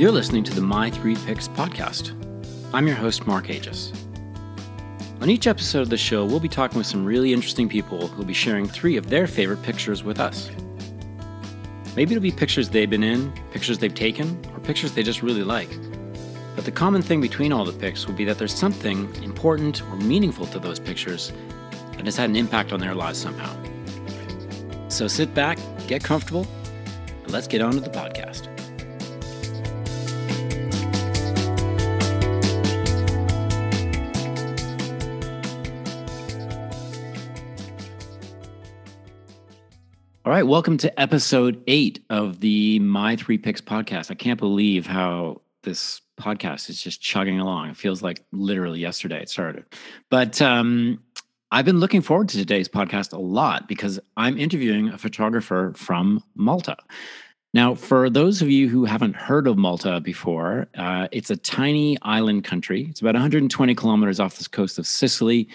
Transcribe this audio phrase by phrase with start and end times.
[0.00, 2.14] You're listening to the My Three Picks podcast.
[2.72, 3.92] I'm your host, Mark Aegis.
[5.20, 8.24] On each episode of the show, we'll be talking with some really interesting people who'll
[8.24, 10.50] be sharing three of their favorite pictures with us.
[11.96, 15.42] Maybe it'll be pictures they've been in, pictures they've taken, or pictures they just really
[15.44, 15.68] like.
[16.56, 19.96] But the common thing between all the picks will be that there's something important or
[19.96, 21.30] meaningful to those pictures
[21.92, 23.54] that has had an impact on their lives somehow.
[24.88, 26.46] So sit back, get comfortable,
[27.22, 28.49] and let's get on to the podcast.
[40.30, 44.12] All right, welcome to episode eight of the My Three Picks podcast.
[44.12, 47.70] I can't believe how this podcast is just chugging along.
[47.70, 49.64] It feels like literally yesterday it started.
[50.08, 51.02] But um,
[51.50, 56.22] I've been looking forward to today's podcast a lot because I'm interviewing a photographer from
[56.36, 56.76] Malta.
[57.52, 61.98] Now, for those of you who haven't heard of Malta before, uh, it's a tiny
[62.02, 62.86] island country.
[62.88, 65.48] It's about 120 kilometers off the coast of Sicily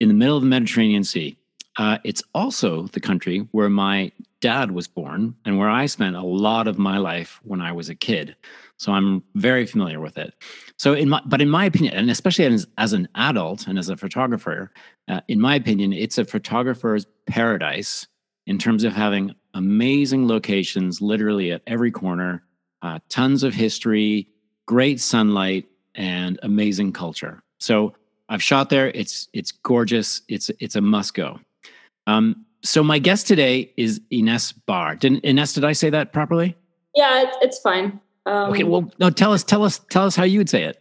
[0.00, 1.38] in the middle of the Mediterranean Sea.
[1.76, 6.22] Uh, it's also the country where my dad was born and where I spent a
[6.22, 8.36] lot of my life when I was a kid.
[8.76, 10.34] So I'm very familiar with it.
[10.76, 13.88] So in my, but in my opinion, and especially as, as an adult and as
[13.88, 14.70] a photographer,
[15.08, 18.06] uh, in my opinion, it's a photographer's paradise
[18.46, 22.44] in terms of having amazing locations, literally at every corner,
[22.82, 24.28] uh, tons of history,
[24.66, 27.42] great sunlight, and amazing culture.
[27.58, 27.94] So
[28.28, 28.88] I've shot there.
[28.90, 30.22] It's it's gorgeous.
[30.28, 31.38] It's it's a must go.
[32.06, 34.96] Um, so my guest today is Ines Barr.
[34.96, 35.52] Did Ines?
[35.52, 36.56] Did I say that properly?
[36.94, 38.00] Yeah, it's, it's fine.
[38.26, 38.64] Um, okay.
[38.64, 39.10] Well, no.
[39.10, 39.44] Tell us.
[39.44, 39.80] Tell us.
[39.90, 40.80] Tell us how you would say it.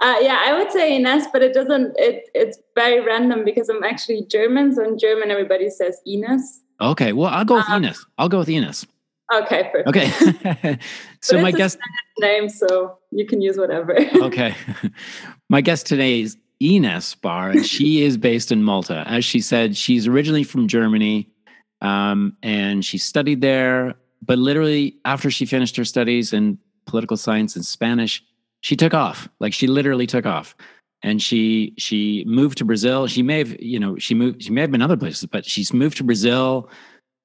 [0.00, 1.94] Uh, yeah, I would say Ines, but it doesn't.
[1.98, 4.74] It it's very random because I'm actually German.
[4.74, 6.60] So in German, everybody says Ines.
[6.80, 7.12] Okay.
[7.12, 8.06] Well, I'll go with um, Ines.
[8.18, 8.86] I'll go with Ines.
[9.34, 9.70] Okay.
[9.72, 9.88] Perfect.
[9.88, 10.78] Okay.
[11.20, 11.78] so my guest
[12.20, 13.98] name, so you can use whatever.
[14.22, 14.54] okay.
[15.48, 19.04] My guest today is Ines Bar, and she is based in Malta.
[19.06, 21.28] As she said, she's originally from Germany,
[21.80, 23.94] um, and she studied there.
[24.22, 28.22] But literally, after she finished her studies in political science and Spanish,
[28.60, 29.28] she took off.
[29.40, 30.56] Like she literally took off,
[31.02, 33.06] and she she moved to Brazil.
[33.06, 34.42] She may have, you know, she moved.
[34.42, 36.68] She may have been other places, but she's moved to Brazil.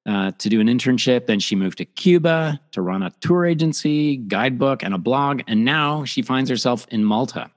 [0.06, 1.28] Uh, to do an internship.
[1.28, 5.44] Then she moved to Cuba to run a tour agency, guidebook, and a blog.
[5.48, 7.50] And now she finds herself in Malta.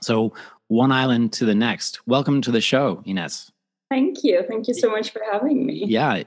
[0.00, 0.32] So
[0.68, 2.06] one island to the next.
[2.06, 3.50] Welcome to the show, Ines.
[3.90, 4.44] Thank you.
[4.48, 5.84] Thank you so much for having me.
[5.86, 6.22] Yeah.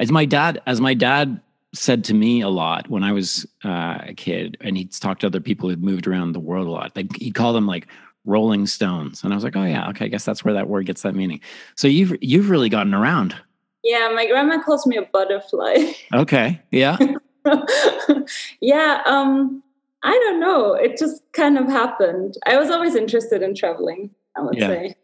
[0.00, 1.40] As my dad, as my dad
[1.72, 5.26] said to me a lot when I was uh, a kid, and he'd talked to
[5.26, 6.96] other people who'd moved around the world a lot.
[6.96, 7.86] Like he'd call them like
[8.24, 10.86] Rolling Stones, and I was like, oh yeah, okay, I guess that's where that word
[10.86, 11.40] gets that meaning.
[11.76, 13.36] So you've you've really gotten around.
[13.84, 15.92] Yeah, my grandma calls me a butterfly.
[16.12, 16.60] Okay.
[16.72, 16.96] Yeah.
[18.60, 19.02] yeah.
[19.06, 19.62] Um,
[20.06, 20.74] I don't know.
[20.74, 22.34] It just kind of happened.
[22.46, 24.68] I was always interested in traveling, I would yeah.
[24.68, 24.94] say.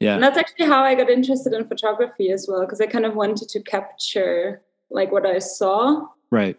[0.00, 0.14] Yeah.
[0.14, 3.14] And that's actually how I got interested in photography as well, because I kind of
[3.14, 6.06] wanted to capture like what I saw.
[6.30, 6.58] Right.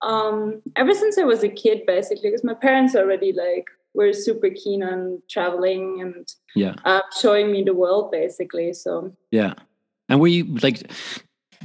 [0.00, 4.48] Um, ever since I was a kid, basically, because my parents already like were super
[4.48, 8.72] keen on traveling and yeah, uh, showing me the world, basically.
[8.72, 9.52] So yeah.
[10.08, 10.90] And were you like,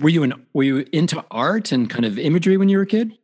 [0.02, 2.88] were you in, were you into art and kind of imagery when you were a
[2.88, 3.18] kid?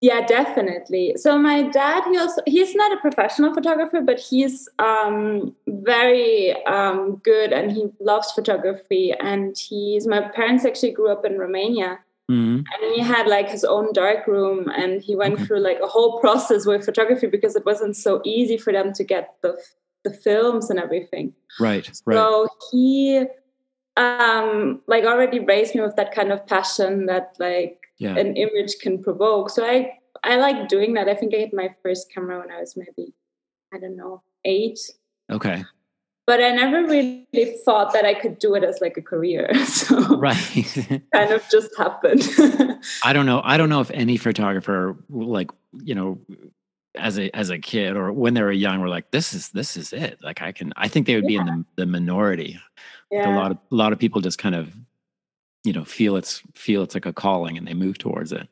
[0.00, 1.14] Yeah, definitely.
[1.16, 7.22] So my dad, he also he's not a professional photographer, but he's um, very um,
[7.24, 9.14] good and he loves photography.
[9.18, 12.00] And he's my parents actually grew up in Romania,
[12.30, 12.56] mm-hmm.
[12.56, 15.44] and he had like his own dark room, and he went okay.
[15.44, 19.04] through like a whole process with photography because it wasn't so easy for them to
[19.04, 19.56] get the
[20.02, 21.32] the films and everything.
[21.58, 21.90] Right.
[22.04, 22.14] Right.
[22.14, 23.24] So he
[23.96, 28.16] um like already raised me with that kind of passion that like yeah.
[28.16, 29.50] an image can provoke.
[29.50, 31.08] So I I like doing that.
[31.08, 33.14] I think I had my first camera when I was maybe
[33.72, 34.78] I don't know eight.
[35.30, 35.64] Okay.
[36.26, 37.26] But I never really
[37.66, 39.50] thought that I could do it as like a career.
[39.66, 42.22] So right, kind of just happened.
[43.04, 43.42] I don't know.
[43.44, 45.50] I don't know if any photographer like
[45.82, 46.18] you know
[46.94, 49.76] as a as a kid or when they were young were like this is this
[49.76, 52.58] is it like i can i think they would be in the, the minority
[53.10, 53.28] yeah.
[53.28, 54.72] a lot of a lot of people just kind of
[55.64, 58.48] you know feel it's feel it's like a calling and they move towards it.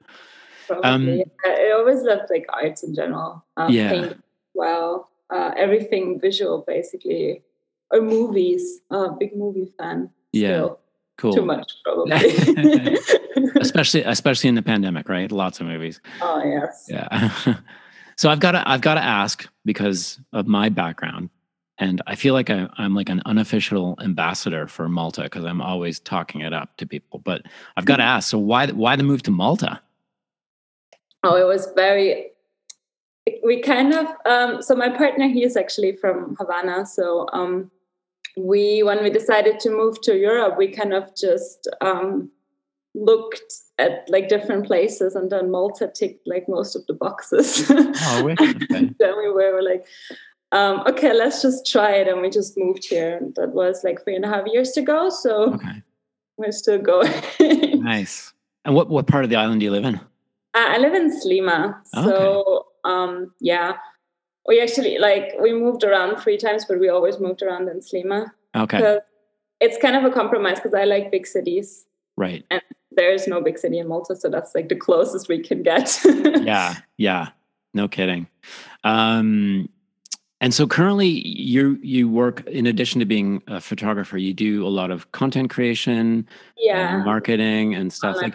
[0.84, 4.14] Um, yeah, i always loved like arts in general um, yeah.
[4.54, 5.08] well.
[5.30, 7.42] Uh, everything visual basically.
[7.90, 8.80] Or movies.
[8.90, 10.68] Uh, big movie fan yeah.
[11.18, 11.34] cool.
[11.34, 12.12] Too much probably.
[13.60, 15.30] Especially especially in the pandemic right?
[15.30, 16.00] Lots of movies.
[16.20, 16.86] Oh yes.
[16.88, 17.56] Yeah.
[18.16, 21.30] So i've got to i've got to ask because of my background
[21.82, 25.98] and I feel like I, am like an unofficial ambassador for Malta because I'm always
[25.98, 27.18] talking it up to people.
[27.18, 27.42] But
[27.76, 29.80] I've got to ask: so why why the move to Malta?
[31.24, 32.30] Oh, it was very.
[33.42, 37.68] we kind of um, so my partner he is actually from Havana, so um,
[38.36, 42.30] we when we decided to move to Europe, we kind of just um,
[42.94, 43.42] looked
[43.78, 47.68] at like different places, and then Malta ticked like most of the boxes.
[47.68, 48.34] Oh,
[48.70, 49.84] then we were like,
[50.52, 53.16] um, okay, let's just try it, and we just moved here.
[53.16, 55.82] And that was like three and a half years ago, so okay.
[56.36, 57.12] we're still going.
[57.82, 58.32] Nice.
[58.64, 59.96] And what what part of the island do you live in?
[59.96, 60.00] Uh,
[60.54, 63.72] I live in Sliema, so um, yeah,
[64.46, 68.30] we actually like we moved around three times, but we always moved around in Sliema.
[68.54, 69.00] Okay.
[69.60, 72.44] It's kind of a compromise because I like big cities, Right.
[72.50, 72.62] and
[72.92, 75.98] there is no big city in Malta, so that's like the closest we can get.
[76.04, 76.76] Yeah.
[76.98, 77.28] Yeah.
[77.74, 78.26] No kidding.
[78.84, 79.68] Um,
[80.42, 84.68] and so currently you you work in addition to being a photographer, you do a
[84.68, 86.96] lot of content creation, yeah.
[86.96, 88.16] and marketing and stuff.
[88.16, 88.34] Like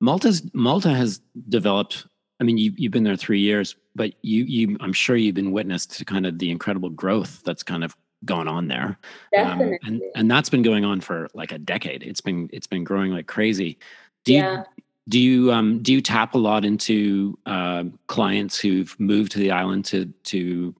[0.00, 1.20] Malta's Malta has
[1.50, 2.06] developed.
[2.40, 5.52] I mean, you you've been there three years, but you you I'm sure you've been
[5.52, 7.94] witness to kind of the incredible growth that's kind of
[8.24, 8.98] gone on there.
[9.36, 9.78] Um, Definitely.
[9.84, 12.02] and and that's been going on for like a decade.
[12.04, 13.78] It's been it's been growing like crazy.
[14.24, 14.62] Do you yeah.
[15.10, 19.50] do you um do you tap a lot into uh, clients who've moved to the
[19.50, 20.74] island to to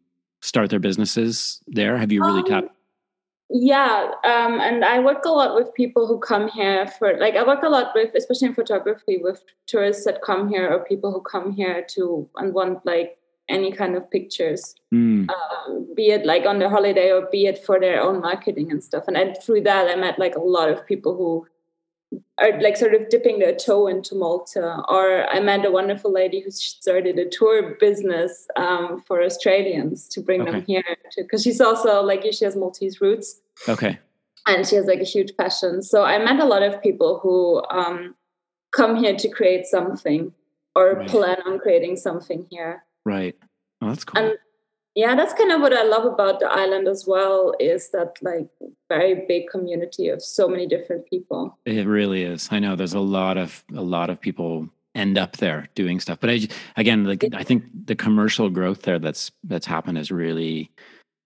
[0.44, 1.96] start their businesses there?
[1.96, 2.70] Have you really Um, tapped?
[3.50, 7.44] Yeah, um, and I work a lot with people who come here for like I
[7.46, 11.20] work a lot with, especially in photography, with tourists that come here or people who
[11.20, 13.18] come here to and want like
[13.48, 17.58] any kind of pictures, Mm, um, be it like on their holiday or be it
[17.66, 19.04] for their own marketing and stuff.
[19.08, 21.46] And I, through that, I met like a lot of people who
[22.38, 24.82] are like sort of dipping their toe into Malta.
[24.88, 30.20] Or I met a wonderful lady who started a tour business um, for Australians to
[30.20, 30.84] bring them here
[31.16, 33.98] because she's also like she has Maltese roots okay.
[34.46, 35.82] and she has like a huge passion.
[35.82, 38.14] So I met a lot of people who um,
[38.72, 40.32] come here to create something
[40.74, 41.08] or Right.
[41.08, 42.84] plan on creating something here.
[43.04, 43.36] Right.
[43.80, 44.20] Oh, that's cool.
[44.20, 44.38] And
[44.94, 48.48] yeah, that's kind of what I love about the island as well is that like
[48.88, 51.58] very big community of so many different people.
[51.64, 52.48] It really is.
[52.52, 56.20] I know there's a lot of a lot of people end up there doing stuff,
[56.20, 56.46] but i
[56.76, 60.70] again, like I think the commercial growth there that's that's happened is really,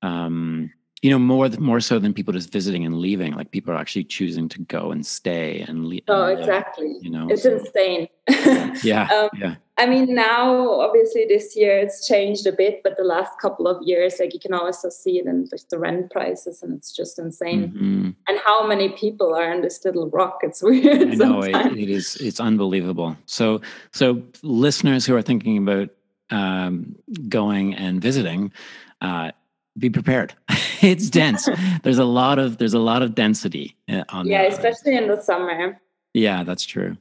[0.01, 0.73] um,
[1.03, 3.33] you know, more more so than people just visiting and leaving.
[3.35, 6.97] Like people are actually choosing to go and stay and, le- Oh, and live, exactly.
[7.01, 8.09] You know, It's so- insane.
[8.83, 13.05] yeah, Um, yeah, I mean, now obviously this year it's changed a bit, but the
[13.05, 16.63] last couple of years, like you can also see it in like, the rent prices,
[16.63, 17.73] and it's just insane.
[17.73, 18.15] Mhm.
[18.29, 20.41] And how many people are in this little rock?
[20.43, 21.13] It's weird.
[21.13, 22.17] I know it, it is.
[22.17, 23.17] It's unbelievable.
[23.27, 23.61] So,
[23.93, 25.89] so listeners who are thinking about
[26.31, 26.97] um,
[27.29, 28.53] going and visiting,
[29.01, 29.31] uh,
[29.79, 30.35] be prepared.
[30.83, 31.49] it's dense.
[31.83, 34.27] there's a lot of there's a lot of density uh, on.
[34.27, 34.55] yeah, island.
[34.55, 35.81] especially in the summer.
[36.15, 36.97] Yeah, that's true.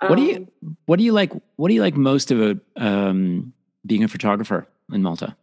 [0.00, 1.32] What do you- Um, What do you like?
[1.56, 3.52] What do you like most about um,
[3.86, 5.36] being a photographer in Malta?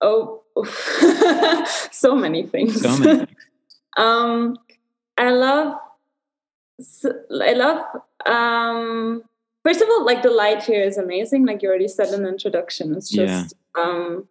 [0.00, 0.42] Oh,
[1.90, 2.80] so many things.
[2.80, 3.26] So many.
[3.26, 3.30] things.
[3.96, 4.56] um,
[5.16, 5.76] I love.
[7.40, 7.84] I love.
[8.26, 9.22] Um,
[9.64, 11.44] first of all, like the light here is amazing.
[11.46, 13.54] Like you already said in the introduction, it's just.
[13.76, 14.28] Um,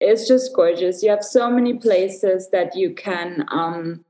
[0.00, 1.02] it's just gorgeous.
[1.02, 4.04] You have so many places that you can um,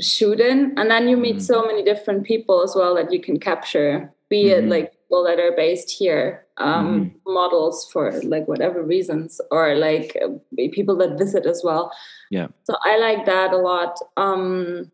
[0.00, 1.42] shoot in, and then you meet Mhm.
[1.42, 4.12] so many different people as well that you can capture.
[4.28, 4.70] Be it Mhm.
[4.70, 7.32] like people that are based here, um, Mm-hmm.
[7.32, 10.28] models for like whatever reasons, or like uh,
[10.72, 11.90] people that visit as well.
[12.30, 12.48] Yeah.
[12.62, 13.98] So I like that a lot.
[14.16, 14.90] Um,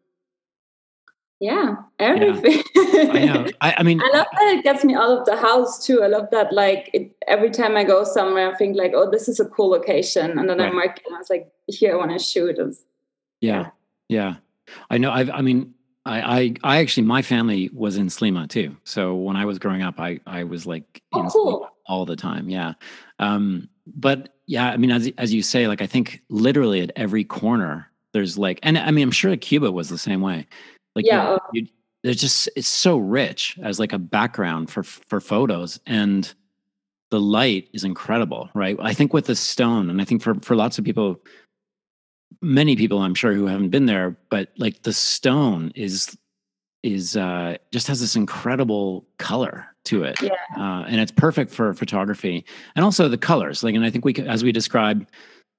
[1.40, 2.62] yeah, everything.
[2.76, 3.46] I know.
[3.60, 6.02] I, I mean, I love that it gets me out of the house too.
[6.02, 9.28] I love that like it, every time I go somewhere, I think like, oh, this
[9.28, 10.68] is a cool location, and then Right.
[10.68, 11.04] I'm marking.
[11.14, 12.56] I was like, here, I want to shoot.
[12.58, 12.82] It's,
[13.40, 13.70] Yeah,
[14.08, 14.36] yeah.
[14.90, 15.12] I know.
[15.12, 15.74] I've, I mean,
[16.06, 18.76] I, I, I actually, my family was in Sliema too.
[18.84, 21.68] So when I was growing up, I, I was like Oh, in cool.
[21.86, 22.48] All the time.
[22.48, 22.72] Yeah.
[23.18, 27.24] Um, but yeah, I mean, as as you say, like I think literally at every
[27.24, 30.46] corner there's like, and I mean, I'm sure Cuba was the same way.
[30.96, 31.38] Like, Yeah.
[31.52, 31.66] you,
[32.02, 36.32] there's just it's so rich as like a background for for photos and
[37.10, 40.56] the light is incredible right i think with the stone and i think for for
[40.56, 41.20] lots of people
[42.42, 46.16] many people i'm sure who haven't been there but like the stone is
[46.82, 50.30] is uh just has this incredible color to it Yeah.
[50.56, 52.44] uh, and it's perfect for photography
[52.76, 55.06] and also the colors like and i think we as we describe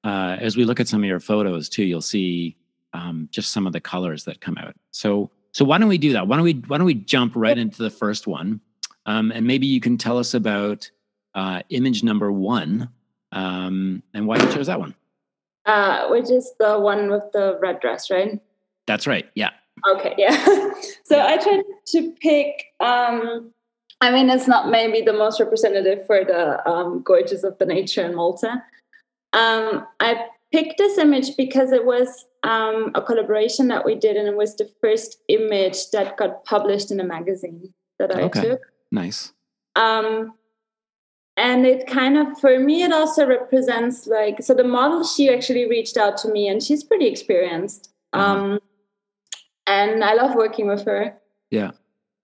[0.03, 2.55] uh as we look at some of your photos too you'll see
[2.93, 4.75] um just some of the colors that come out.
[4.91, 6.27] So so why don't we do that?
[6.27, 8.61] Why don't we why don't we jump right into the first one?
[9.05, 10.89] Um and maybe you can tell us about
[11.35, 12.89] uh image number one
[13.31, 14.95] um and why you chose that one.
[15.65, 18.39] Uh, which is the one with the red dress, right?
[18.85, 19.49] that's right yeah.
[19.87, 20.33] Okay, yeah.
[21.03, 23.53] so I tried to pick um,
[23.99, 28.05] I mean, it's not maybe the most representative for the um, gorgeous of the nature
[28.05, 28.63] in Malta.
[29.33, 30.27] Um, I
[30.57, 34.55] picked this image because it was um, a collaboration that we did, and it was
[34.55, 38.41] the first image that got published in a magazine that I Okay.
[38.41, 38.61] took.
[38.91, 39.33] Nice.
[39.75, 40.33] Um,
[41.35, 45.69] and it kind of, for me, it also represents like, so the model, she actually
[45.69, 47.91] reached out to me and she's pretty experienced.
[48.13, 48.33] Uh-huh.
[48.33, 48.59] Um,
[49.67, 51.15] and I love working with her.
[51.51, 51.71] Yeah.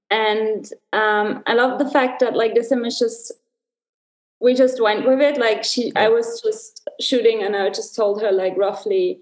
[0.10, 3.32] And um, I love the fact that like this image just,
[4.40, 5.38] we just went with it.
[5.38, 9.19] Like she, I was just shooting and I just told her like roughly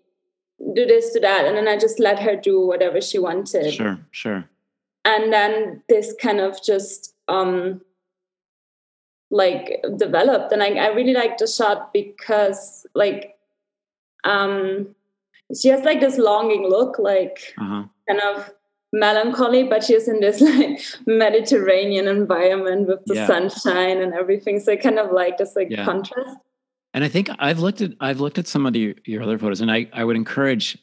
[0.75, 1.45] do this, do that.
[1.45, 3.97] And then I just let her do whatever she wanted Sure.
[4.11, 4.41] Sure.
[5.05, 7.81] and then this kind of just um
[9.29, 13.37] like developed and I, I really like the shot because like
[14.23, 14.93] um
[15.59, 17.83] she has like this longing look like Uh huh.
[18.07, 18.51] kind of
[18.93, 23.27] melancholy but she's in this like mediterranean environment with the Yeah.
[23.27, 25.85] sunshine and everything so I kind of like this like Yeah.
[25.85, 26.37] contrast
[26.93, 29.61] And I think I've looked at I've looked at some of the, your other photos,
[29.61, 30.77] and I I would encourage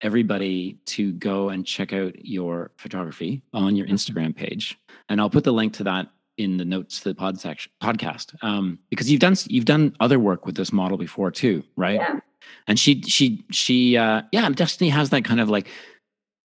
[0.00, 4.78] everybody to go and check out your photography on your Instagram page,
[5.08, 8.32] and I'll put the link to that in the notes to the pod section podcast
[8.42, 11.96] um, because you've done you've done other work with this model before too, right?
[12.00, 12.20] Yeah.
[12.66, 15.68] And she she she uh, yeah, Destiny has that kind of like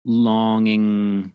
[0.06, 1.34] longing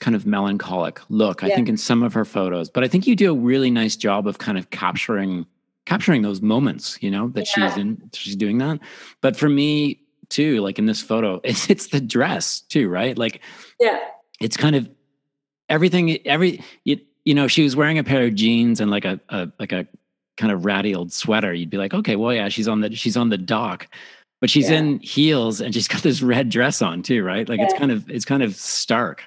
[0.00, 3.14] kind of melancholic look i think in some of her photos but i think you
[3.14, 5.46] do a really nice job of kind of capturing
[5.86, 8.78] capturing those moments you know that she's in she's doing that.
[9.20, 10.00] But for me
[10.30, 13.16] too like in this photo it's it's the dress too right?
[13.18, 13.40] Like
[13.78, 13.98] yeah.
[14.40, 14.88] it's kind of
[15.68, 19.20] everything every you, you know she was wearing a pair of jeans and like a,
[19.28, 19.86] a like a
[20.36, 21.52] kind of ratty old sweater.
[21.52, 23.88] You'd be like okay well yeah she's on the she's on the dock.
[24.40, 24.78] But she's Yeah.
[24.78, 27.48] in heels and she's got this red dress on too right?
[27.48, 29.22] Like it's kind of it's kind of stark.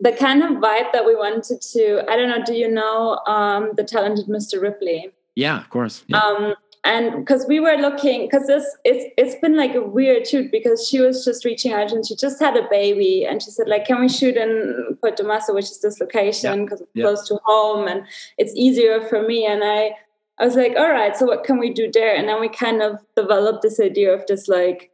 [0.00, 3.70] The kind of vibe that we wanted to i don't know do you know um
[3.76, 6.18] the talented mr ripley yeah of course yeah.
[6.18, 10.50] um and because we were looking because this it's it's been like a weird shoot
[10.50, 13.68] because she was just reaching out and she just had a baby and she said
[13.68, 17.04] like can we shoot in Portomaso which is this location because it's Yeah.
[17.04, 18.04] close to home and
[18.36, 19.96] it's easier for me and I
[20.38, 22.82] I was like all right so what can we do there and then we kind
[22.82, 24.90] of developed this idea of this like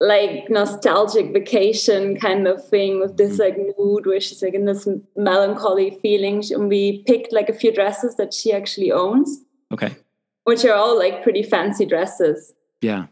[0.00, 4.86] like nostalgic vacation kind of thing with this like mood where she's like in this
[5.16, 9.96] melancholy feeling and we picked like a few dresses that she actually owns okay
[10.44, 12.52] which are all like pretty fancy dresses.
[12.82, 13.06] yeah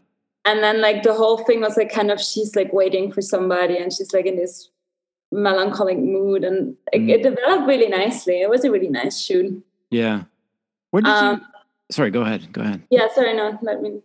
[0.45, 3.77] And then like the whole thing was like kind of she's like waiting for somebody
[3.77, 4.69] and she's like in this
[5.31, 7.09] melancholic mood and it, Mm.
[7.09, 8.41] it developed really nicely.
[8.41, 9.63] It was a really nice shoot.
[9.89, 10.23] yeah
[10.91, 11.45] where did you Um,
[11.91, 14.01] sorry go ahead go ahead yeah, sorry, no, let me.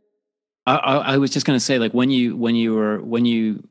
[0.76, 3.66] I, I, was just going to say, like when you when you were when you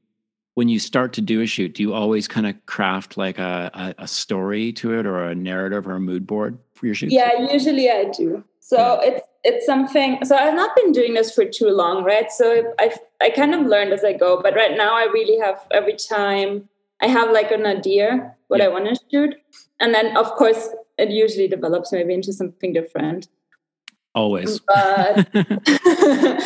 [0.55, 3.71] when you start to do a shoot, do you always kind of craft like a,
[3.73, 7.11] a, a story to it or a narrative or a mood board for your shoot?
[7.11, 8.43] Yeah, usually I do.
[8.59, 9.09] So Yeah.
[9.09, 10.23] it's it's something.
[10.25, 12.31] So I've not been doing this for too long, right?
[12.31, 15.65] So I I kind of learned as I go, but right now I really have
[15.71, 16.67] every time
[17.01, 18.65] I have like an idea what Yeah.
[18.65, 19.35] I want to shoot,
[19.79, 23.29] and then of course it usually develops maybe into something different.
[24.15, 25.27] Always, But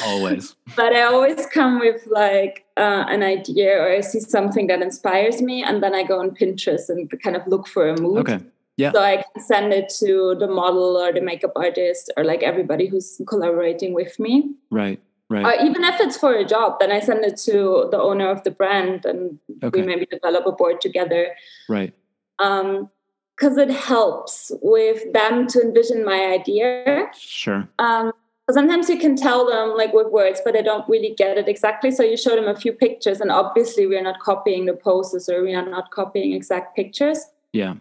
[0.06, 0.56] always.
[0.76, 5.42] but I always come with like uh, an idea or I see something that inspires
[5.42, 8.20] me, and then I go on Pinterest and kind of look for a mood.
[8.20, 8.40] Okay,
[8.78, 12.44] yeah, So I can send it to the model or the makeup artist or like
[12.44, 14.56] everybody who's collaborating with me.
[14.72, 15.46] right, Right.
[15.46, 18.44] Or even if it's for a job, then I send it to the owner of
[18.44, 21.36] the brand and Okay, we maybe develop a board together.
[21.70, 21.94] right.
[22.40, 22.90] Um,
[23.36, 27.08] because it helps with them to envision my idea.
[27.18, 27.68] Sure.
[27.80, 28.12] Um,
[28.52, 31.92] sometimes you can tell them like with words, but they don't really get it exactly.
[31.92, 35.44] So you show them a few pictures, and obviously we're not copying the poses or
[35.44, 37.20] we are not copying exact pictures.
[37.54, 37.76] Yeah,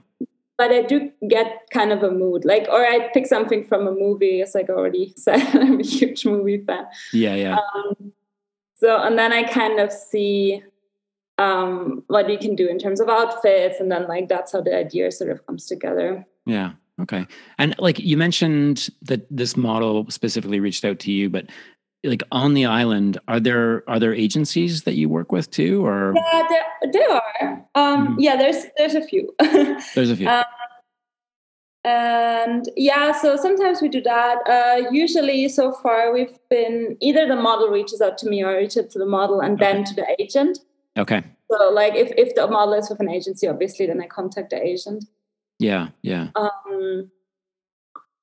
[0.58, 3.92] But I do get kind of a mood, like, or I pick something from a
[3.92, 6.86] movie, as I already said, I'm a huge movie fan.
[7.12, 7.56] yeah, yeah.
[7.74, 8.12] Um,
[8.74, 10.62] so, and then I kind of see
[11.38, 14.74] um, what we can do in terms of outfits, and then like that's how the
[14.74, 16.26] idea sort of comes together.
[16.46, 16.72] Yeah.
[17.00, 17.26] Okay.
[17.58, 21.46] And like you mentioned that this model specifically reached out to you, but
[22.04, 26.12] like on the island, are there are there agencies that you work with too, or
[26.14, 27.66] Yeah, there, there are.
[27.74, 28.16] Um, Mhm.
[28.18, 29.34] Yeah, there's there's a few.
[29.94, 30.28] there's a few?
[30.28, 30.44] Um,
[31.84, 34.38] and yeah, so sometimes we do that.
[34.48, 38.56] Uh, usually, so far, we've been either the model reaches out to me or I
[38.58, 40.58] reach out to the model and then to the agent.
[40.96, 41.22] Okay.
[41.50, 44.62] So, like, if, if the model is with an agency, obviously, then I contact the
[44.62, 45.04] agent.
[45.58, 45.88] Yeah.
[46.02, 46.28] Yeah.
[46.34, 47.10] Um,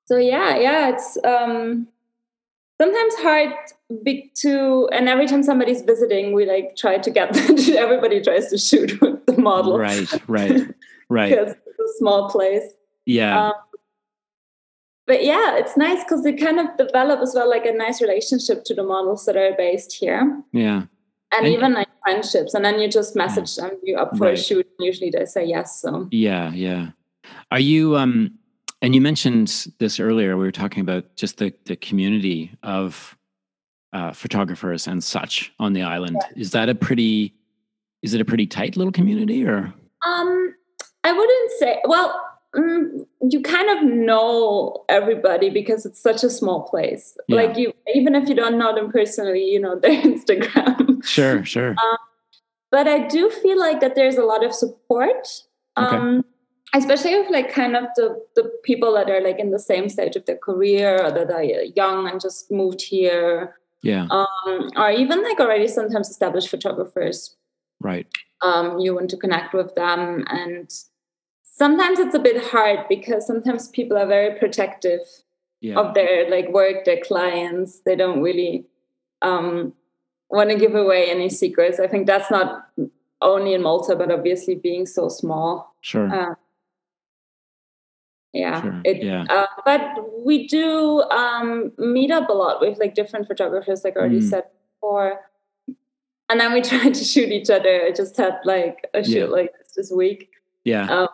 [0.06, 1.88] so yeah, yeah, it's um,
[2.82, 3.54] sometimes hard
[4.04, 7.38] big to, and every time somebody's visiting, we like try to get
[7.70, 9.78] everybody tries to shoot with the model.
[9.78, 10.10] Right.
[10.28, 10.62] Right.
[11.10, 11.30] Right.
[11.30, 12.64] because a small place.
[13.06, 13.48] Yeah.
[13.48, 13.54] Um,
[15.08, 18.64] but yeah, it's nice because they kind of develop as well like a nice relationship
[18.66, 20.42] to the models that are based here.
[20.52, 20.84] Yeah.
[21.32, 22.54] And, And- even like friendships.
[22.54, 24.34] And then you just message them, you up for Right.
[24.40, 24.66] a shoot.
[24.78, 25.80] And usually they say yes.
[25.82, 26.90] So Yeah, yeah.
[27.52, 28.32] Are you um
[28.82, 33.16] and you mentioned this earlier we were talking about just the the community of
[33.94, 36.18] uh photographers and such on the island.
[36.36, 37.36] Is that a pretty
[38.02, 39.74] is it a pretty tight little community or
[40.08, 40.56] Um,
[41.04, 41.82] I wouldn't say.
[41.86, 42.14] Well,
[42.56, 47.18] mm, you kind of know everybody because it's such a small place.
[47.28, 47.36] Yeah.
[47.36, 51.04] Like you, even if you don't know them personally, you know their Instagram.
[51.04, 51.76] Sure, sure.
[52.72, 55.28] but I do feel like that there's a lot of support.
[55.78, 55.96] Okay.
[55.96, 56.26] Um,
[56.76, 60.16] especially with like kind of the the people that are like in the same stage
[60.16, 65.24] of their career or that are young and just moved here, yeah, um, or even
[65.24, 67.36] like already sometimes established photographers
[67.80, 68.08] right.
[68.42, 70.70] um, you want to connect with them and
[71.60, 75.02] sometimes it's a bit hard because sometimes people are very protective
[75.68, 75.80] Yeah.
[75.82, 78.54] of their like work their clients they don't really
[79.30, 79.74] um,
[80.38, 82.48] want to give away any secrets i think that's not
[83.32, 85.52] only in malta but obviously being so small
[85.82, 86.08] Sure.
[86.20, 86.36] uh,
[88.34, 89.26] yeah Sure, it, yeah.
[89.30, 89.82] Uh, but
[90.26, 94.30] we do um, meet up a lot with like different photographers like I already Mm.
[94.30, 94.44] said
[94.76, 95.20] before
[96.30, 99.38] and then we try to shoot each other i just had like a shoot Yeah.
[99.40, 100.30] like this this week
[100.64, 100.86] yeah.
[100.96, 101.08] um,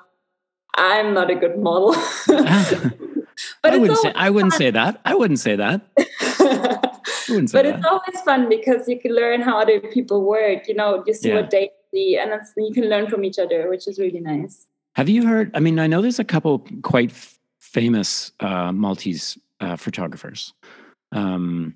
[0.75, 1.95] i'm not a good model
[2.27, 5.01] but I wouldn't say I wouldn't say that.
[5.03, 5.81] I wouldn't say that.
[7.27, 7.77] Wouldn't say but that.
[7.79, 11.29] it's always fun because you can learn how other people work you know you see
[11.29, 11.35] Yeah.
[11.41, 15.09] what they see and you can learn from each other which is really nice Have
[15.09, 15.51] you heard?
[15.53, 20.53] I mean, I know there's a couple quite f- famous uh, Maltese uh, photographers,
[21.11, 21.75] um,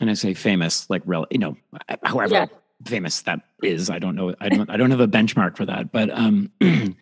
[0.00, 1.56] and I say famous, like rel- you know,
[2.02, 2.46] however Yeah.
[2.84, 3.88] famous that is.
[3.90, 4.34] I don't know.
[4.40, 4.68] I don't.
[4.70, 5.92] I don't have a benchmark for that.
[5.92, 6.50] But um,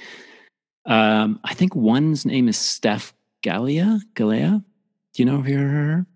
[0.86, 4.00] um, I think one's name is Steph Gallia.
[4.14, 4.62] Galea.
[5.12, 6.06] Do you know her?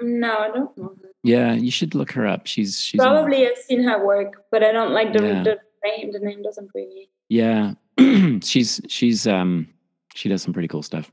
[0.00, 2.46] no i don't know Yeah, you should look her up.
[2.46, 5.42] She's she's probably i've seen her work but i don't like the, Yeah.
[5.42, 7.74] the name the name doesn't really Yeah,
[8.42, 9.66] she's she's um
[10.14, 11.10] she does some pretty cool stuff.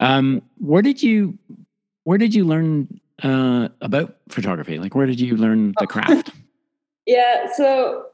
[0.00, 1.36] Um, where did you
[2.04, 4.78] where did you learn uh about photography?
[4.78, 6.30] Like, where did you learn the craft?
[7.08, 8.04] Yeah, so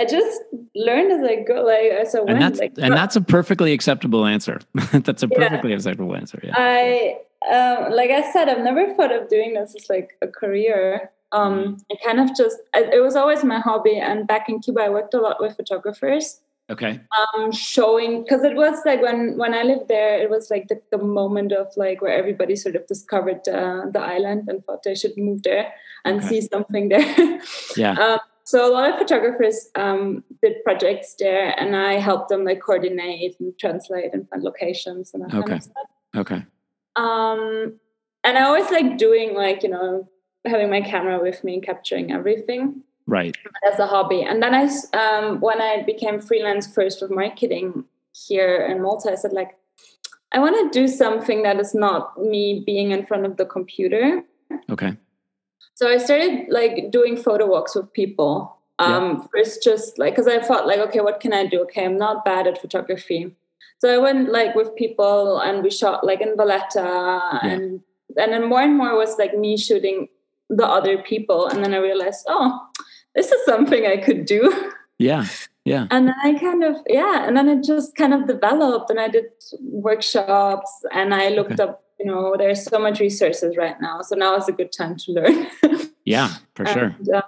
[0.00, 0.40] I just
[0.74, 2.40] learned as I go, like as I and went.
[2.40, 4.60] that's like, and that's a perfectly acceptable answer.
[4.92, 5.38] that's a Yeah.
[5.42, 6.38] perfectly acceptable answer.
[6.42, 6.54] Yeah.
[6.56, 7.18] I
[7.54, 11.10] um, like I said, I've never thought of doing this as like a career.
[11.32, 11.74] Um, Mm-hmm.
[11.90, 13.96] it kind of just it it was always my hobby.
[13.98, 17.00] And back in Cuba, I worked a lot with photographers, Okay.
[17.18, 20.80] um, showing because it was like when when I lived there, it was like the,
[20.90, 24.94] the moment of like where everybody sort of discovered uh, the island and thought they
[24.94, 25.72] should move there
[26.04, 26.28] and Okay.
[26.28, 27.40] see something there.
[27.76, 27.92] Yeah.
[28.04, 32.62] Um, so a lot of photographers um, did projects there, and I helped them like
[32.62, 35.56] coordinate and translate and find locations and that kind Okay.
[35.56, 35.88] of stuff.
[36.16, 36.42] Okay.
[36.96, 37.74] Um,
[38.24, 40.08] and I always like doing like you know
[40.46, 43.36] having my camera with me and capturing everything Right.
[43.70, 44.22] as a hobby.
[44.22, 44.64] And then I
[44.96, 47.84] um, when I became freelance first with marketing
[48.28, 49.58] here in Malta, I said like,
[50.32, 54.22] I want to do something that is not me being in front of the computer.
[54.70, 54.96] Okay.
[55.78, 58.56] So I started like doing photo walks with people.
[58.80, 61.60] Um, First, just like because I thought like, okay, what can I do?
[61.62, 63.32] Okay, I'm not bad at photography,
[63.78, 67.80] so I went like with people and we shot like in Valletta, and
[68.16, 70.08] and then more and more was like me shooting
[70.50, 72.60] the other people, and then I realized, oh,
[73.14, 74.42] this is something I could do.
[74.98, 75.26] Yeah.
[75.64, 75.86] Yeah.
[75.92, 79.06] And then I kind of, yeah, and then it just kind of developed and I
[79.06, 79.26] did
[79.60, 81.62] workshops and I looked Okay.
[81.70, 84.02] up, you know, there's so much resources right now.
[84.02, 85.46] So now is a good time to learn.
[86.04, 86.30] Yeah.
[86.54, 86.94] For sure.
[86.98, 87.22] And, uh,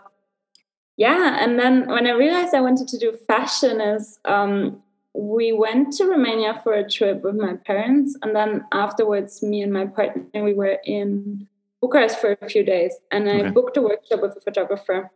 [0.96, 1.36] yeah.
[1.44, 6.06] And then when I realized I wanted to do fashion is um, we went to
[6.06, 8.16] Romania for a trip with my parents.
[8.22, 11.46] And then afterwards, me and my partner, we were in
[11.82, 12.94] Bucharest for a few days.
[13.10, 13.50] And I Okay.
[13.50, 15.10] booked a workshop with a photographer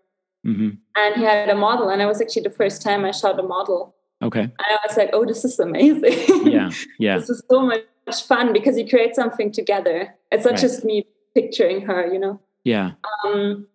[0.45, 1.89] hmm and he had a model.
[1.89, 3.95] And it was actually the first time I shot a model.
[4.21, 4.41] Okay.
[4.43, 6.53] And I was like, oh, this is amazing.
[6.53, 6.71] Yeah.
[6.99, 7.17] Yeah.
[7.19, 7.81] this is so much
[8.13, 10.15] fun because you create something together.
[10.31, 10.61] It's not Right.
[10.61, 12.41] just me picturing her, you know.
[12.65, 12.93] Yeah.
[13.25, 13.67] Um,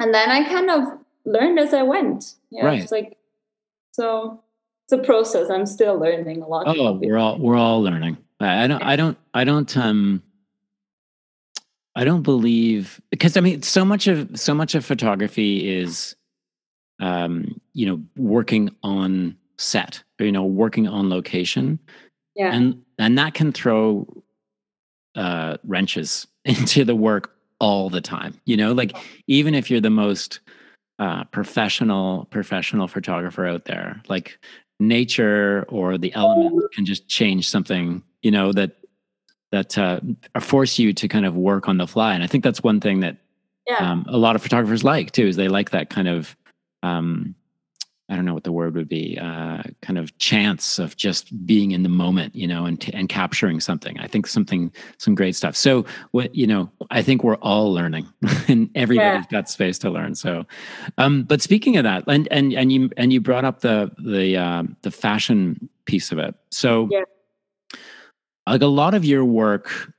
[0.00, 2.34] and then I kind of learned as I went.
[2.50, 2.82] Yeah, Right.
[2.82, 3.16] it's like
[3.92, 4.40] so.
[4.86, 5.48] It's a process.
[5.48, 6.64] I'm still learning a lot.
[6.66, 8.18] Oh, we're all we're all learning.
[8.38, 10.22] I I don't I don't I don't um
[11.96, 16.16] I don't believe because I mean so much of so much of photography is
[17.00, 21.78] um you know working on set or, you know working on location
[22.36, 24.06] yeah, and and that can throw
[25.16, 29.90] uh wrenches into the work all the time you know like even if you're the
[29.90, 30.40] most
[30.98, 34.38] uh professional professional photographer out there like
[34.80, 38.72] nature or the element can just change something, you know, that
[39.52, 40.00] that uh,
[40.40, 42.12] force you to kind of work on the fly.
[42.14, 43.16] And I think that's one thing that
[43.68, 43.76] yeah.
[43.76, 46.36] um, a lot of photographers like too, is they like that kind of
[46.82, 47.34] um,
[48.10, 51.70] I don't know what the word would be, uh, kind of chance of just being
[51.70, 53.98] in the moment, you know, and t- and capturing something.
[53.98, 55.56] I think something, some great stuff.
[55.56, 58.06] So, what you know, I think we're all learning,
[58.48, 59.38] and everybody's yeah.
[59.40, 60.14] got space to learn.
[60.14, 60.44] So,
[60.98, 64.36] um, but speaking of that, and and and you and you brought up the the
[64.36, 66.34] uh, the fashion piece of it.
[66.50, 67.04] So, yeah.
[68.46, 69.92] like a lot of your work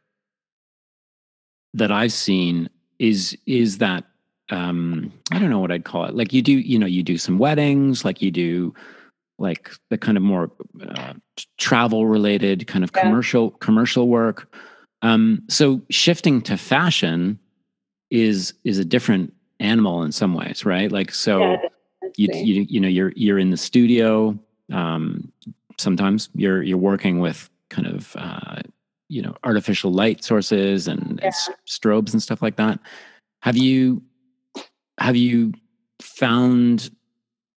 [1.73, 4.03] that I've seen is is that
[4.51, 6.15] um i don't know what i'd call it.
[6.15, 8.73] Like you do you know you do some weddings like you do
[9.37, 10.51] like the kind of more
[10.87, 11.13] uh,
[11.57, 13.01] travel related kind of yeah.
[13.01, 14.53] commercial commercial work.
[15.01, 17.39] Um so shifting to fashion
[18.11, 20.91] is is a different animal in some ways right?
[20.91, 21.57] Like so
[22.17, 24.37] yeah, you, you you know you're you're in the studio
[24.71, 25.31] um
[25.77, 28.61] sometimes you're you're working with kind of uh
[29.09, 31.25] you know artificial light sources and, yeah.
[31.25, 32.79] and strobes and stuff like that.
[33.41, 34.01] Have you
[34.97, 35.53] have you
[36.01, 36.89] found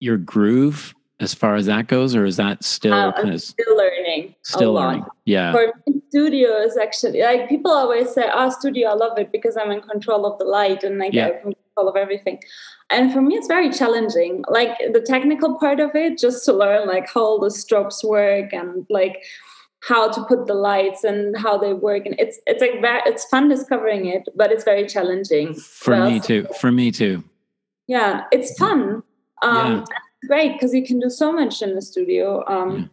[0.00, 3.76] your groove as far as that goes, or is that still uh, kind of still
[3.76, 4.34] learning?
[4.42, 5.50] Still learning, yeah.
[5.52, 9.56] For me, studio is actually like people always say, "Oh, studio, I love it because
[9.56, 12.40] I'm in control of the light and I get control of everything."
[12.90, 14.44] And for me, it's very challenging.
[14.48, 18.52] Like the technical part of it, just to learn like how all the strobes work
[18.52, 19.24] and like
[19.80, 22.04] how to put the lights and how they work.
[22.06, 26.10] And it's it's like very, it's fun discovering it but it's very challenging for well,
[26.10, 27.22] me too for me too.
[27.86, 29.02] Yeah it's fun.
[29.42, 29.84] Um yeah.
[30.26, 32.44] great because you can do so much in the studio.
[32.48, 32.86] Um yeah.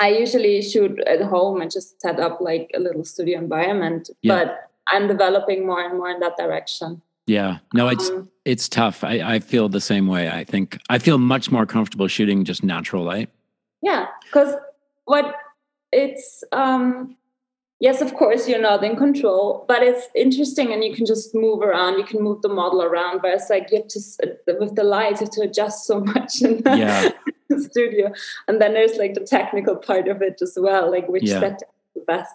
[0.00, 4.36] i usually shoot at home and just set up like a little studio environment yeah.
[4.36, 7.02] but i'm developing more and more in that direction.
[7.26, 7.58] Yeah.
[7.74, 9.04] No it's um, it's tough.
[9.04, 10.30] I, I feel the same way.
[10.30, 13.30] I think i feel much more comfortable shooting just natural light.
[13.82, 14.54] Yeah because
[15.06, 15.34] what
[15.92, 17.16] it's um
[17.80, 21.62] yes of course you're not in control but it's interesting and you can just move
[21.62, 24.00] around you can move the model around but it's like you have to
[24.60, 27.10] with the lights you have to adjust so much in the yeah.
[27.58, 28.12] studio
[28.46, 31.40] and then there's like the technical part of it as well like which yeah.
[31.40, 31.60] set
[31.94, 32.32] the best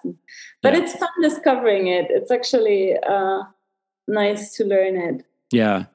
[0.61, 0.79] but yeah.
[0.81, 3.41] it's fun discovering it it's actually uh
[4.07, 5.85] nice to learn it yeah